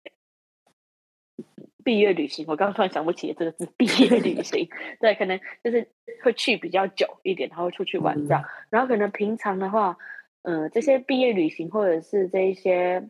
[1.85, 3.69] 毕业旅行，我刚刚突然想不起这个字。
[3.77, 5.89] 毕业旅 行，对，可能就是
[6.25, 8.43] 会去比较久一点，然后出去玩这样。
[8.71, 9.97] 然后可能平常的话，
[10.43, 13.09] 嗯、这些毕业旅行或者是这一些，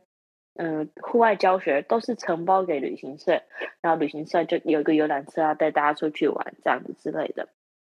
[0.58, 3.42] 嗯、户外教学都是承包给旅行社，
[3.80, 7.48] 然后旅行社就有一个游览车啊，带大家出去玩这样子之类的。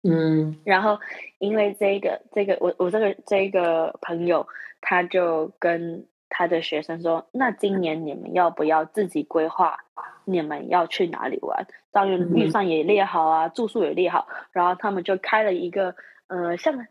[0.03, 0.99] 嗯然后
[1.39, 4.47] 因为这个这个我我这个这个朋友，
[4.81, 9.77] 他就跟他的学生说：“那今年你们要不要自己规划？
[10.25, 11.67] 你们要去哪里玩？
[11.91, 14.29] 当然预算也列好啊，住宿也列好。
[14.53, 15.95] 然后他们就开了一个
[16.29, 16.87] 呃，像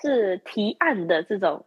[0.00, 1.66] 是提案的这种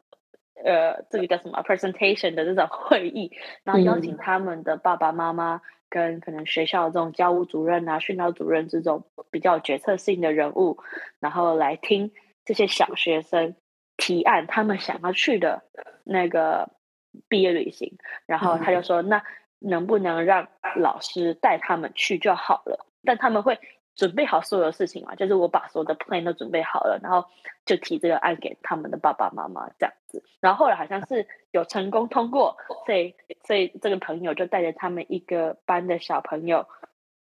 [0.63, 3.31] 呃，这个叫什么 presentation 的这种会议，
[3.63, 10.77] 然后邀请他们的爸爸妈妈跟可能学校这种教务主任啊、训导主任这种比较决策性的人物，
[11.19, 12.11] 然后来听
[12.45, 13.55] 这些小学生
[13.97, 15.63] 提案，他们想要去的
[16.03, 16.69] 那个。”
[17.29, 19.23] 毕业旅行，然后他就说：“那
[19.57, 22.85] 能不能让老师带他们去就好了？
[23.03, 23.59] 但他们会
[23.97, 25.15] 准备好所有的事情嘛？
[25.15, 27.27] 就是我把所有的 plan 都准备好了，然后
[27.65, 30.23] 就提这个案给他们的爸爸妈妈这样子。
[30.39, 32.55] 然后后来好像是有成功通过，
[32.85, 36.65] 所以所以这个朋友就带着他们一个班的小朋友。”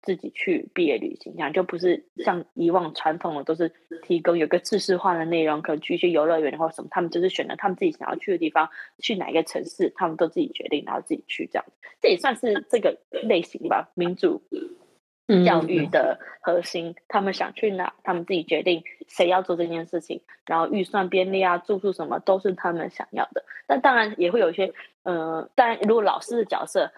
[0.07, 11.65] 自己去毕业旅行，这样就不是像以往传统的都是提供有个知识化的内容，可能去一些游乐园或什么，他们就是选择他们自己想要去的地方，去哪一个城市，他们都自己决定，然后自己去这样。
[12.03, 14.43] 这也算是这个类型吧，民主
[15.45, 16.95] 教育的核心。
[17.09, 23.45] 他们想去哪，他们自己决定谁要做这件事情，然后预算编列啊、住宿什么都是他们想要的。
[23.67, 26.93] 但当然也会有一些，呃，当然如果老师的角色。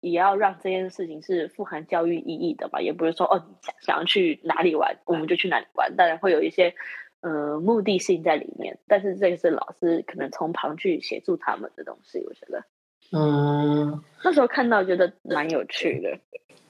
[0.00, 6.74] 也要让这件事情是富含教育意义的吧，也不是说哦，你想想要去哪里玩，我们就去哪里玩，当然会有一些
[7.22, 8.78] 呃目的性在里面。
[8.86, 12.62] 但是这个是老师可能从旁去协助他们的东西，我觉得，
[13.12, 16.18] 嗯，那时候看到觉得蛮有趣的，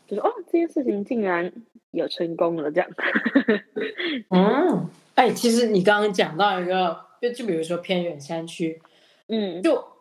[0.06, 1.52] 就是哦，这件事情竟然
[1.90, 2.90] 有成功了这样。
[4.30, 8.80] 嗯， 哎，其实你刚刚讲到一个，就就比如说偏远山区，
[9.28, 9.92] 嗯，就。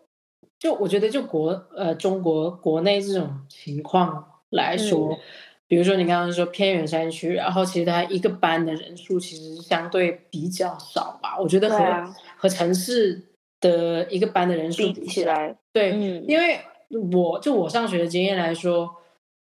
[0.60, 5.20] 就我觉得，就国呃中国国内这种情况来说，
[5.68, 11.38] 比如说你刚刚说偏远山区，然后其实它一个班的人数其实相对比较少吧。
[11.38, 13.22] 我觉得和和城市
[13.60, 15.92] 的一个班的人数比起来，对，
[16.26, 16.62] 因为
[17.12, 18.90] 我就我上学的经验来说，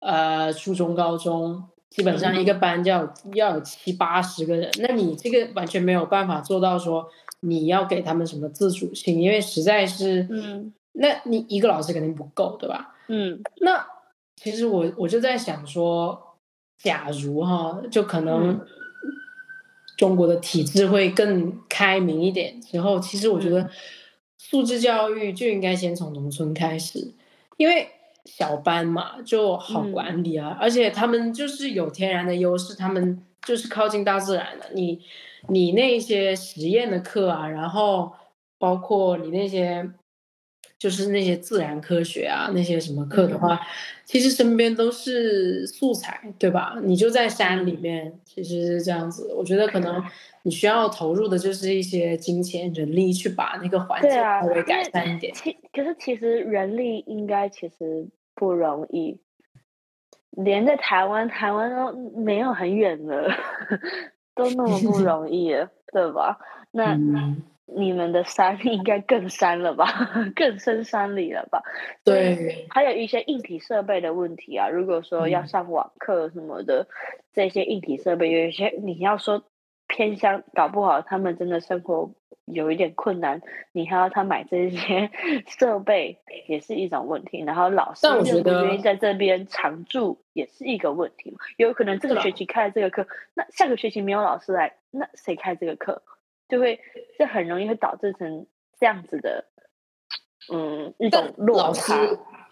[0.03, 7.07] 呃，初中、高中基本上一个班要要有七八十个人，那你这个完全没有办法做到说
[7.39, 10.73] 你要给他们什么自主性，因为实在是嗯。
[10.95, 12.93] 那你一个老师肯定不够，对吧？
[13.07, 13.83] 嗯，那
[14.35, 16.37] 其实我我就在想说，
[16.77, 18.61] 假如哈，就可能
[19.97, 23.67] 中国的体制会更开明一点之后，其实我觉得
[24.37, 27.11] 素质教育就应该先从农村开始，
[27.57, 27.89] 因为
[28.25, 34.69] 小班嘛就好管理啊，而且他们就是有天然的优势，他们就是靠近大自然的。
[34.73, 35.01] 你
[35.49, 38.13] 你那些实验的课啊，然后
[38.57, 39.89] 包括你那些。
[40.83, 43.57] 就是那些自然科学啊，那些什么课的话，
[44.03, 46.75] 其实身边都是素材，对吧？
[46.83, 49.33] 你就在山里面，其实是这样子。
[49.33, 50.03] 我觉得可能
[50.41, 55.33] 你需要投入的就是一些金钱、人力去把那个环境稍微改善一点。
[55.33, 59.21] 其可是其实人力应该其实不容易，
[60.31, 63.31] 连在台湾，台湾都没有很远了，
[64.35, 65.55] 都那么不容易，
[65.93, 66.37] 对吧？
[66.71, 66.99] 那。
[67.75, 69.85] 你们的山 应该更山了吧，
[70.35, 71.61] 更深山里了吧？
[72.03, 74.69] 对，还有一些硬体设备的问题啊。
[74.69, 76.87] 如果说要上网课什么的，
[77.33, 79.43] 这些硬体设备有一些，你要说
[79.87, 82.11] 偏乡，搞不好他们真的生活
[82.45, 85.09] 有一点困难，你还要他买这些
[85.47, 87.43] 设备，也是一种问题。
[87.43, 91.37] 然后老师愿不愿意在这边常住，也是一个问题嘛。
[91.57, 96.01] 有可能这个学期开这个课，那下个学期没有老师来，那谁开这个课？
[96.53, 96.79] 就会，
[97.17, 98.45] 这很容易会导致成
[98.79, 99.43] 这样子的，
[100.53, 101.97] 嗯，一种落差。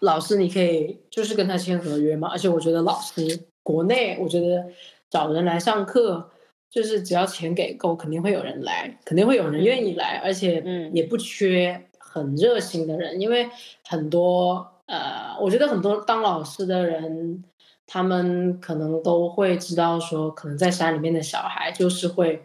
[0.00, 2.28] 老师，你可以就是跟他签合约嘛。
[2.28, 3.22] 而且我觉得老师，
[3.62, 4.66] 国内我觉得
[5.08, 6.32] 找人来上课，
[6.68, 13.20] 就是只要钱给够，肯定会有人来，肯定会有人愿意来，而且嗯也不缺很热心的人。
[13.20, 13.48] 因为
[13.86, 17.44] 很多呃，我觉得很多当老师的人，
[17.86, 22.42] 他们可能都会知道说，可能在山里面的小孩就是会。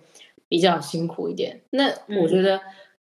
[0.50, 2.62] 比较辛苦一点，那我觉得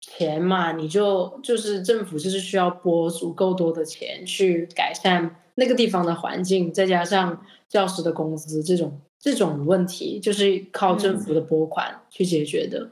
[0.02, 12.90] 钱嘛，你就就是政府就是需要拨足够多的钱去改善那个地方的环境，再加上教师的工资这种这种问题，就是靠政府的拨款去解决的。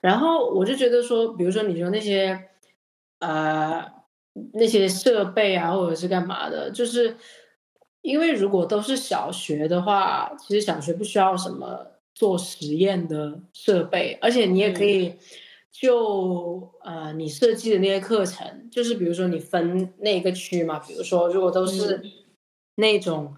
[0.00, 2.48] 然后我就觉得说，比如说你说那些
[3.18, 3.84] 呃
[4.52, 7.16] 那些设备啊，或者是干嘛的，就是
[8.00, 11.90] 因为如果都是小学的话，其实小学不需要什么。
[12.14, 15.14] 做实验的设备，而且你也可以
[15.72, 22.00] 就呃，你设计的那些课程，就是比如说你分那个区嘛，比如说如果都是
[22.76, 23.34] 那种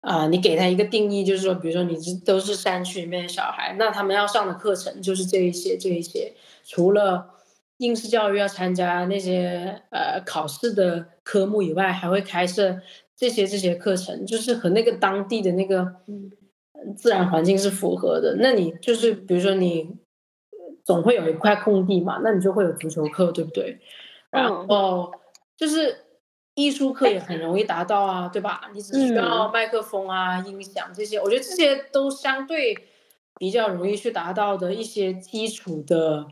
[0.00, 6.32] 啊，你给他一个定义，就是说，比如说你是都是山区里面的小孩，那他们要上的课程就是这一些这一些，
[6.64, 7.34] 除了
[7.78, 12.80] 应试教育要参加那些呃考试的科目以外，还会开设
[13.16, 15.96] 这些这些课程，就是和那个当地的那个
[16.96, 18.36] 自然环境是符合的。
[18.38, 19.96] 那你就是比如说你
[20.84, 23.80] 总会有一块空地嘛，那你就会有足球课，对不对？
[24.30, 25.12] 然后
[25.56, 26.04] 就是
[26.54, 28.70] 艺术课也很容易达到啊，对吧？
[28.74, 32.76] 你只需要麦克风啊、音响这些，我觉得这些都相对
[33.36, 36.26] 比较容易去达到的一些基础的。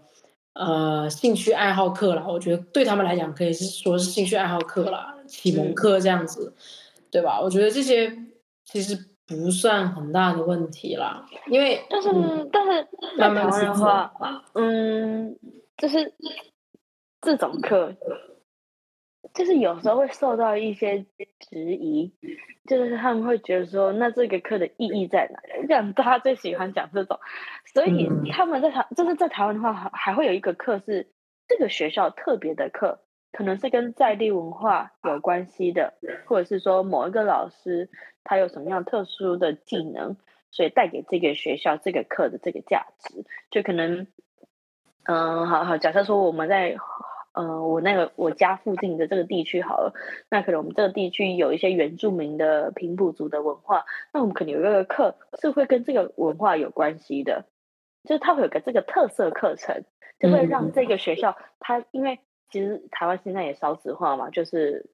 [0.58, 6.54] 呃，兴趣爱好课啦，我觉得对他们来讲可以是说是兴趣爱好课啦，启蒙课这样子，
[7.10, 7.38] 对吧？
[7.38, 8.10] 我觉得这些
[8.64, 12.10] 其实不算很大的问题啦，因为但是
[12.52, 15.36] 但是在台湾的话，嗯，
[15.76, 16.14] 就是
[17.20, 17.94] 这种课。
[19.34, 21.04] 就是有时候会受到一些
[21.40, 22.10] 质疑，
[22.66, 25.38] 就是他们会觉得说，那这个课的意义在哪？
[25.68, 27.18] 这样大家最喜欢讲这种，
[27.74, 31.10] 所以他们在台，就是在台湾的话，还还会有一个课是
[31.48, 33.00] 这个学校特别的课，
[33.36, 35.92] 可能是跟在地文化有关系的，
[36.24, 37.90] 或者是说某一个老师
[38.24, 40.16] 他有什么样特殊的技能，
[40.50, 44.06] 所以带给这个学校这个课的这个价值，就可能，
[45.04, 46.76] 嗯，好好，假设说我们在。
[47.38, 49.92] 嗯，我那个我家附近的这个地区好了，
[50.30, 53.84] 那可能我们这个地区有一些原住民的平埔族的文化，
[54.14, 57.44] 那我们可能有一个课是会跟这个文化有关系的，
[58.04, 59.84] 就是它会有个这个特色课程，
[60.18, 62.20] 就会让这个学校它，因为
[62.50, 64.86] 其实台湾现在也少子化嘛，就是。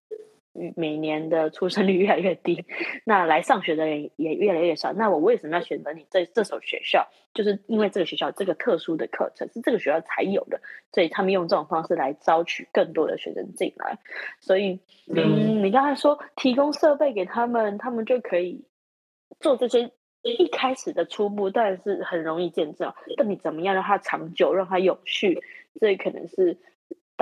[0.77, 2.67] 每年的出生率越来越低，
[3.07, 4.93] 那来上学的人也越来越少。
[4.93, 7.09] 那我为什么要选择你这这所学校？
[7.33, 10.61] 就是因为这个学校这个特殊的课程是这个学校才有的，
[10.93, 13.97] 所以他们用这种方式来招取更多的学生进来。
[14.41, 18.63] 所以，嗯，你刚才说提供设备给他们，他们就可以
[19.41, 19.91] 做这些
[20.21, 22.93] 一开始的初步，但是很容易见证。
[23.17, 25.43] 但你怎么样让它长久，让它永续？
[25.81, 26.59] 这可能是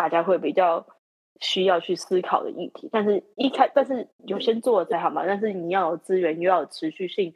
[0.00, 0.86] 大家会比较。
[1.42, 5.24] 需要去思考的议题，但是一开，但是有先做才好嘛。
[5.26, 7.32] 但是你要有资源，又要有持续性，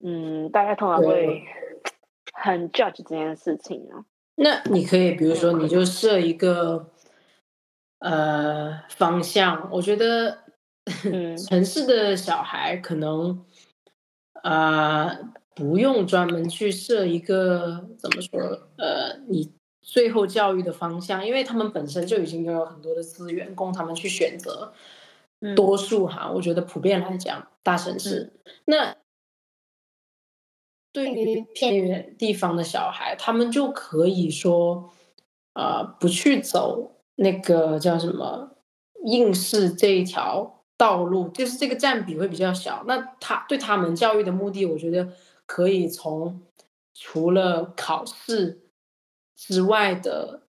[0.00, 1.44] 嗯，大家通常会
[2.34, 4.04] 很 judge 这件事情啊。
[4.34, 6.90] 那你可以，比如说，你就设一个
[8.00, 9.68] 呃方向。
[9.70, 10.38] 我觉得
[11.38, 13.46] 城市的小孩可能
[14.42, 15.16] 啊，
[15.54, 18.40] 不用专门去设一个怎么说
[18.76, 19.52] 呃，你。
[19.84, 24.72] 最后教育的方向，因为他们本身就已经拥有很多的资源供他们去选择。
[25.54, 28.32] 多数哈，我觉得普遍来讲，大城市
[28.64, 28.96] 那
[30.90, 34.90] 对于偏远地方的小孩，他们就可以说，
[35.52, 38.56] 呃，不去走那个叫什么
[39.04, 42.82] 应试这一条道路，就是这个占比会比较小。
[42.86, 45.12] 那他对他们教育的目的，我觉得
[45.44, 46.40] 可以从
[46.94, 48.63] 除了考试。
[49.36, 50.42] 之外的，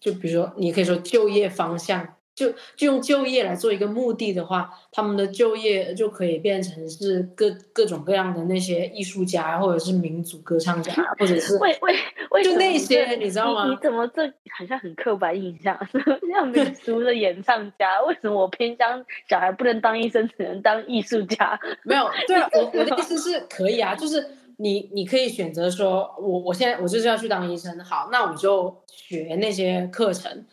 [0.00, 11.94] 就比如说，你可以说就业方向，就就用就业来做一个目的的话，他们的就业就可以变成是各各种各样的那些艺术家，或者是民族歌唱家，或者是为为
[12.30, 13.68] 为就那些，你知道吗？
[13.68, 14.26] 你怎么这
[14.58, 15.78] 好像很刻板印象，
[16.32, 21.58] 像民 族的演唱家，为什么我偏向小孩不能当医生，只能当艺术家？
[21.84, 24.26] 没有，对我我的意思是可以啊，就是。
[24.62, 30.46] 你你可以选择说，我我现在我就是要去当医生，好，那我就学那些课程。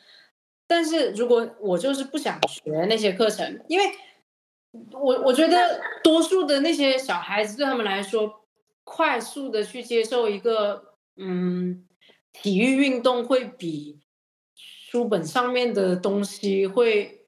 [0.67, 3.85] 但是如果我就是不想学那些课程，因为
[4.93, 8.41] 我我觉得多数的那些小孩子对他们来说，
[8.83, 11.85] 快速的去接受一个嗯
[12.33, 13.99] 体育运动会比
[14.55, 17.27] 书本上面的东西会，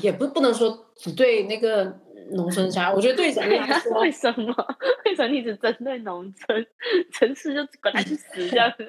[0.00, 2.00] 也不不能说只对那个。
[2.32, 4.52] 农村家，我觉得对人来 说，为什么？
[5.16, 6.66] 为什么一直针对农村？
[7.10, 8.84] 城市就管他去死这样子？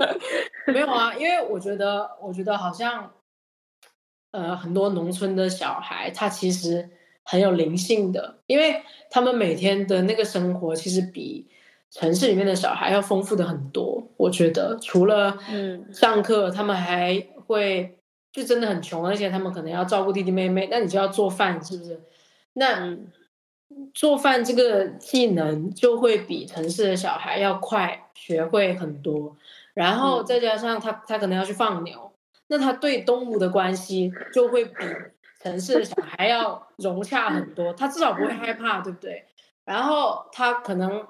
[0.72, 3.12] 没有啊，因为我觉得，我觉得好像，
[4.30, 6.88] 呃，很多农村的小孩，他其实
[7.24, 8.80] 很有灵性的，因为
[9.10, 11.46] 他们每天的那个生活，其实比
[11.90, 14.10] 城市里面的小孩要丰富的很多。
[14.16, 17.98] 我觉得，除了嗯上课，他们还会
[18.32, 22.00] 就真的很穷，而且他们可能要照顾弟弟妹妹，那你就要做饭，是不是？
[22.54, 22.96] 那
[23.94, 29.36] 做饭这个技能就会比城市的小孩要快学会很多，
[29.74, 32.12] 然后再加上他他可能要去放牛，
[32.46, 34.84] 那他对动物的关系就会比
[35.42, 39.24] 城市的小孩要融洽很多，他至少不会害怕，对不对？
[39.64, 41.06] 然后他可能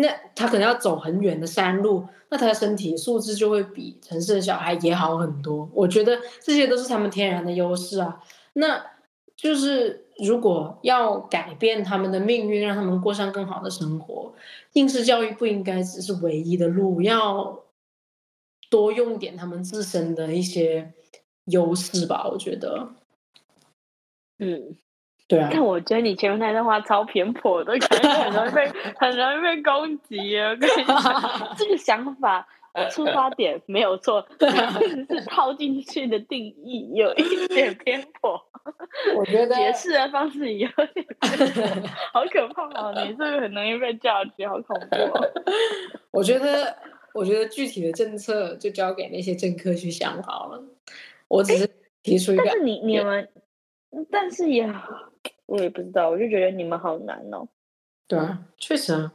[0.00, 5.68] 那他可能要走很远的山路，那他的身体素质就会比城市的小孩也好很多。
[5.74, 8.18] 我觉得这些都是他们天然的优势啊，
[8.54, 8.82] 那
[9.36, 10.02] 就是。
[10.18, 14.32] 如果要改变他们的命运，让他们过上更好的生活，
[14.72, 17.02] 应试教育不应该只是唯一的路。
[17.02, 17.64] 要
[18.70, 20.90] 多用点他们自身的一些
[21.44, 22.88] 优势吧，我觉得。
[24.38, 24.74] 嗯，
[25.28, 30.48] 对啊，但我觉得你前面那段话超偏颇的，感觉很容易被 很容易被攻击啊！
[30.48, 32.48] 我跟你讲，这个想法
[32.90, 38.40] 出发点没有错， 但是是套进去的定义有一点偏颇。
[39.16, 41.06] 我觉得解释的方式有点
[42.12, 42.92] 好可怕哦！
[42.96, 45.32] 你是不是很容易被叫去，好恐怖哦！
[46.10, 46.76] 我觉得，
[47.14, 50.62] 我觉得具体的政策就交给那些政客去想好了。
[51.28, 51.68] 我只是
[52.02, 53.28] 提出一个，但是你你们，
[54.10, 54.68] 但是也
[55.46, 57.46] 我也不知道，我就觉得你们好难哦。
[58.08, 59.12] 对啊，确实啊，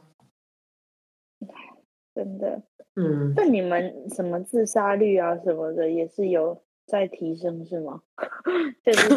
[2.14, 2.62] 真的。
[2.94, 8.02] 嗯，那你们什么自杀率啊什么的也是有在提升是吗？
[8.84, 9.08] 就是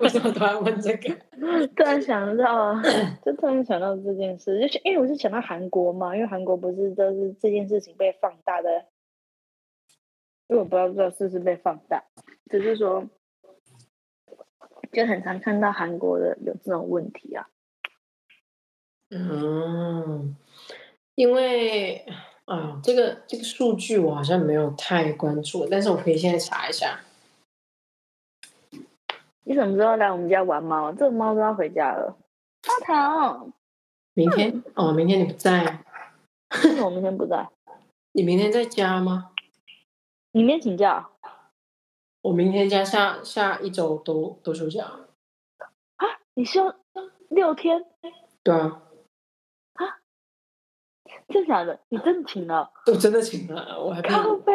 [0.00, 1.16] 为什么突然问这个？
[1.74, 2.80] 突然想到，
[3.24, 8.86] 就突然想到这件事，就是因为我是想到韩国嘛，因为韩国不是都是这件事情被放大的，
[10.46, 12.04] 因为我不知道不知道是不是被放大，
[12.50, 13.04] 只是说
[14.92, 17.48] 就很常看到韩国的有这种问题啊。
[19.10, 20.36] 嗯，
[21.16, 22.06] 因为
[22.50, 26.98] 啊，这个这个数据我好像没有太关注，但是我可以现在查一下。
[29.44, 30.90] 你什么时候来我们家玩猫？
[30.92, 32.16] 这个猫都要回家了。
[32.66, 33.52] 阿糖，
[34.14, 35.84] 明天哦，明天你不在，
[36.82, 37.48] 我明天不在？
[38.10, 39.30] 你明天在家吗？
[40.32, 41.08] 明天请假
[42.22, 44.84] 我明天加下下一周都都休假。
[45.96, 46.06] 啊？
[46.34, 46.74] 你休
[47.28, 47.86] 六天？
[48.42, 48.82] 对啊，
[51.30, 51.78] 真假的？
[51.88, 52.70] 你真的请了？
[52.86, 54.52] 我真的请了，我还骗靠背，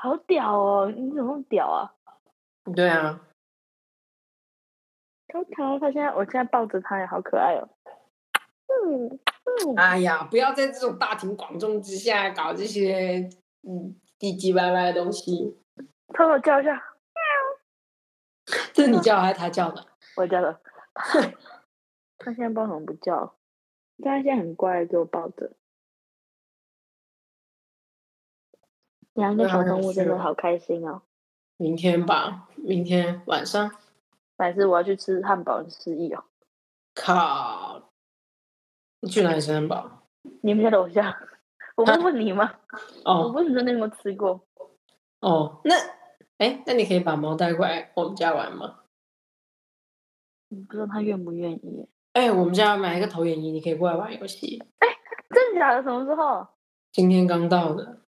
[0.00, 0.90] 好屌哦！
[0.90, 1.92] 你怎么那么屌啊？
[2.74, 3.20] 对啊，
[5.28, 7.68] 头头，他现在，我现在抱着他也好可爱哦。
[8.68, 13.28] 嗯嗯，哎呀，不要在这种大庭广众之下搞这些
[13.62, 15.58] 嗯唧唧歪歪的东西。
[16.14, 16.82] 偷偷叫一下，
[18.72, 19.84] 这是你叫还是他叫的？
[20.16, 20.60] 我叫的。
[22.18, 23.34] 他现在不知道怎么不叫，
[24.02, 25.52] 但他现在很乖，给我抱着。
[29.14, 31.02] 养一个小动物真的好开心哦！
[31.56, 33.70] 明天吧，明天晚上。
[34.36, 36.24] 还是我要去吃汉堡，很失忆哦。
[36.94, 37.92] 靠！
[38.98, 40.08] 你去哪里吃汉堡？
[40.42, 41.16] 你们家楼下，
[41.76, 42.58] 我不是问你吗？
[43.04, 44.44] 我哦不是说你有没有吃过？
[45.20, 45.74] 哦，那
[46.38, 48.80] 哎，那你可以把猫带过来我们家玩吗？
[50.48, 52.22] 你不知道它愿不愿意耶？
[52.22, 54.62] 哎，我们家买一个投影仪，你可以过来玩游戏。
[54.78, 54.88] 哎
[55.30, 55.82] 真的假的？
[55.82, 56.46] 什么时候？
[56.92, 57.98] 今天刚到的，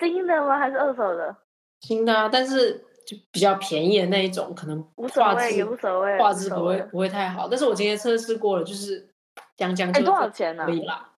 [0.00, 0.58] 新的吗？
[0.58, 1.36] 还是二手的？
[1.80, 2.72] 新的、啊，但是
[3.06, 6.18] 就比较便宜的那一种，可能无所谓，画质也无所谓。
[6.18, 7.46] 画质不会不会太好。
[7.48, 9.08] 但是我今天测试过了，就是
[9.56, 11.12] 将将哎，就多少就钱呢、可以啦，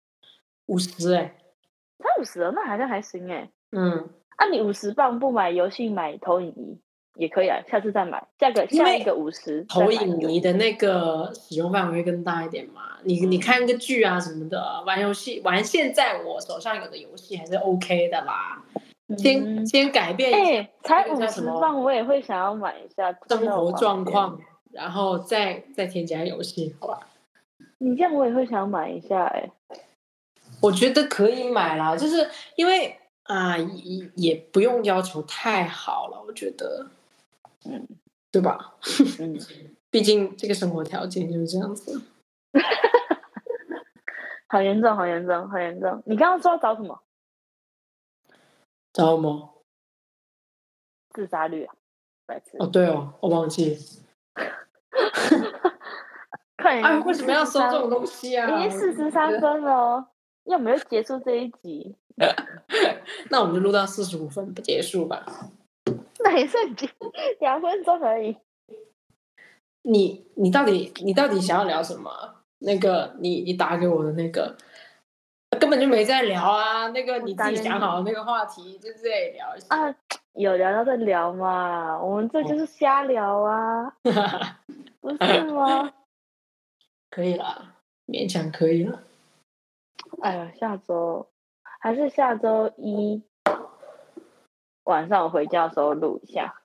[0.66, 1.38] 五十哎，
[2.00, 3.50] 才五十，那好像还行哎。
[3.72, 6.82] 嗯，啊，你五十磅不买游戏，买投影仪
[7.20, 9.64] 也可以啊，下次再买，价格下一个五十。
[9.66, 12.82] 投影仪的那个使用范围会更大一点嘛。
[13.04, 18.64] 你你看个剧啊什么的，玩游戏玩现在我手上有的游戏还是 OK 的啦。
[19.18, 23.12] 先嗯先改变一下哎、才那五十个叫什么磅，我也会想要买一下。
[23.28, 24.40] 生活状况，
[24.72, 27.08] 然后再再添加游戏，好吧？
[27.80, 29.50] 你这样我也会想买一下哎、
[30.62, 36.88] 我觉得可以买啦，就是因为啊，也也不用要求太好了，我觉得，
[37.72, 37.88] 嗯
[38.32, 38.76] 对吧？
[39.20, 39.38] 嗯，
[39.90, 42.02] 毕竟这个生活条件就是这样子。
[44.48, 46.02] 好严重，好严重，好严重。
[46.06, 47.02] 你刚刚说要找什么？
[48.94, 49.64] 找什么？
[51.14, 51.74] 自杀率啊，
[52.26, 52.58] 白痴。
[52.60, 53.78] 哦，对哦，我忘记了。
[56.58, 56.86] 快点！
[56.86, 58.60] 啊，为什么要搜这种东西啊？
[58.60, 60.08] 已经四十三分了哦，
[60.46, 61.96] 要没有结束这一集？
[63.30, 65.26] 那我们就录到四十五分不结束吧。
[66.24, 66.90] 那也是几
[67.40, 68.38] 两分钟而已。
[69.84, 72.12] 你你到底你到底想要聊什么？
[72.60, 74.54] 那个你你打给我的那个
[75.60, 79.68] 根本就没在聊啊，那个你自己想好的那个话题就在这里聊一下。
[79.76, 79.96] 啊，
[80.34, 83.96] 有聊到在聊嘛，我们这就是瞎聊啊，
[85.00, 85.94] 不是吗？
[87.10, 89.04] 可以了，勉强可以了。
[90.22, 91.30] 哎呀，下周
[91.80, 93.24] 还是下周一
[94.90, 96.64] 晚上我回家的时候录一下。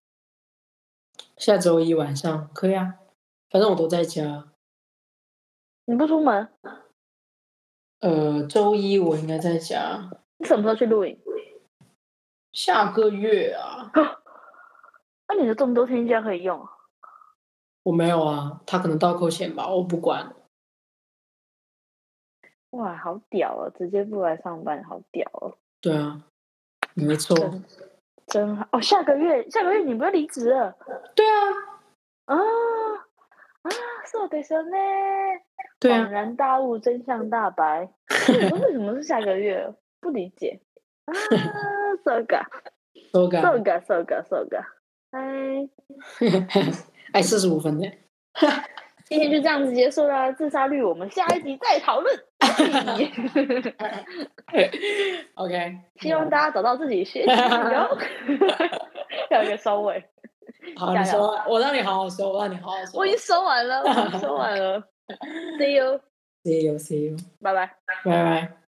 [1.36, 2.94] 下周一晚上可以啊，
[3.50, 4.48] 反正我都在家。
[5.84, 6.48] 你不出门，
[8.00, 10.10] 呃，周一我应该在家。
[10.38, 11.20] 你什么时候去露营？
[12.50, 13.92] 下个月啊，
[15.28, 16.70] 那、你的这么多天假可以用啊？
[17.82, 20.34] 我没有啊，他可能倒扣钱吧，我不管。
[22.70, 23.70] 哇，好屌哦！
[23.76, 25.58] 直接不来上班，好屌哦！
[25.82, 26.24] 对啊，
[26.94, 27.36] 没错，
[28.27, 30.75] 真真好哦，下个月下个月你不要离职了
[31.15, 31.33] 对啊，
[32.25, 32.35] 啊
[33.63, 33.69] 啊！
[34.05, 35.43] そうですよね。
[35.79, 37.89] 对啊，恍然大悟，真相大白。
[38.29, 39.73] 为为什么是下个月？
[39.99, 40.61] 不理解
[41.05, 41.13] 啊！
[42.05, 42.45] そうか，
[43.11, 44.63] 都干，そうか，そうか，そうか。
[45.11, 45.67] 哎，
[47.13, 47.91] 哎，四十五分的，
[49.05, 50.31] 今天就这样子结束了。
[50.33, 52.15] 自杀率我们下一集再讨论。
[55.34, 57.98] OK，希望大家找到自己学习的理由。
[59.30, 60.02] 要有一个收尾。
[60.76, 63.00] 好，你说，我让你好好说，我让你好好说。
[63.00, 64.82] 我已经收完了，我已经收完了。
[65.58, 67.66] See you，See you, see you，拜拜。
[68.04, 68.63] 拜拜。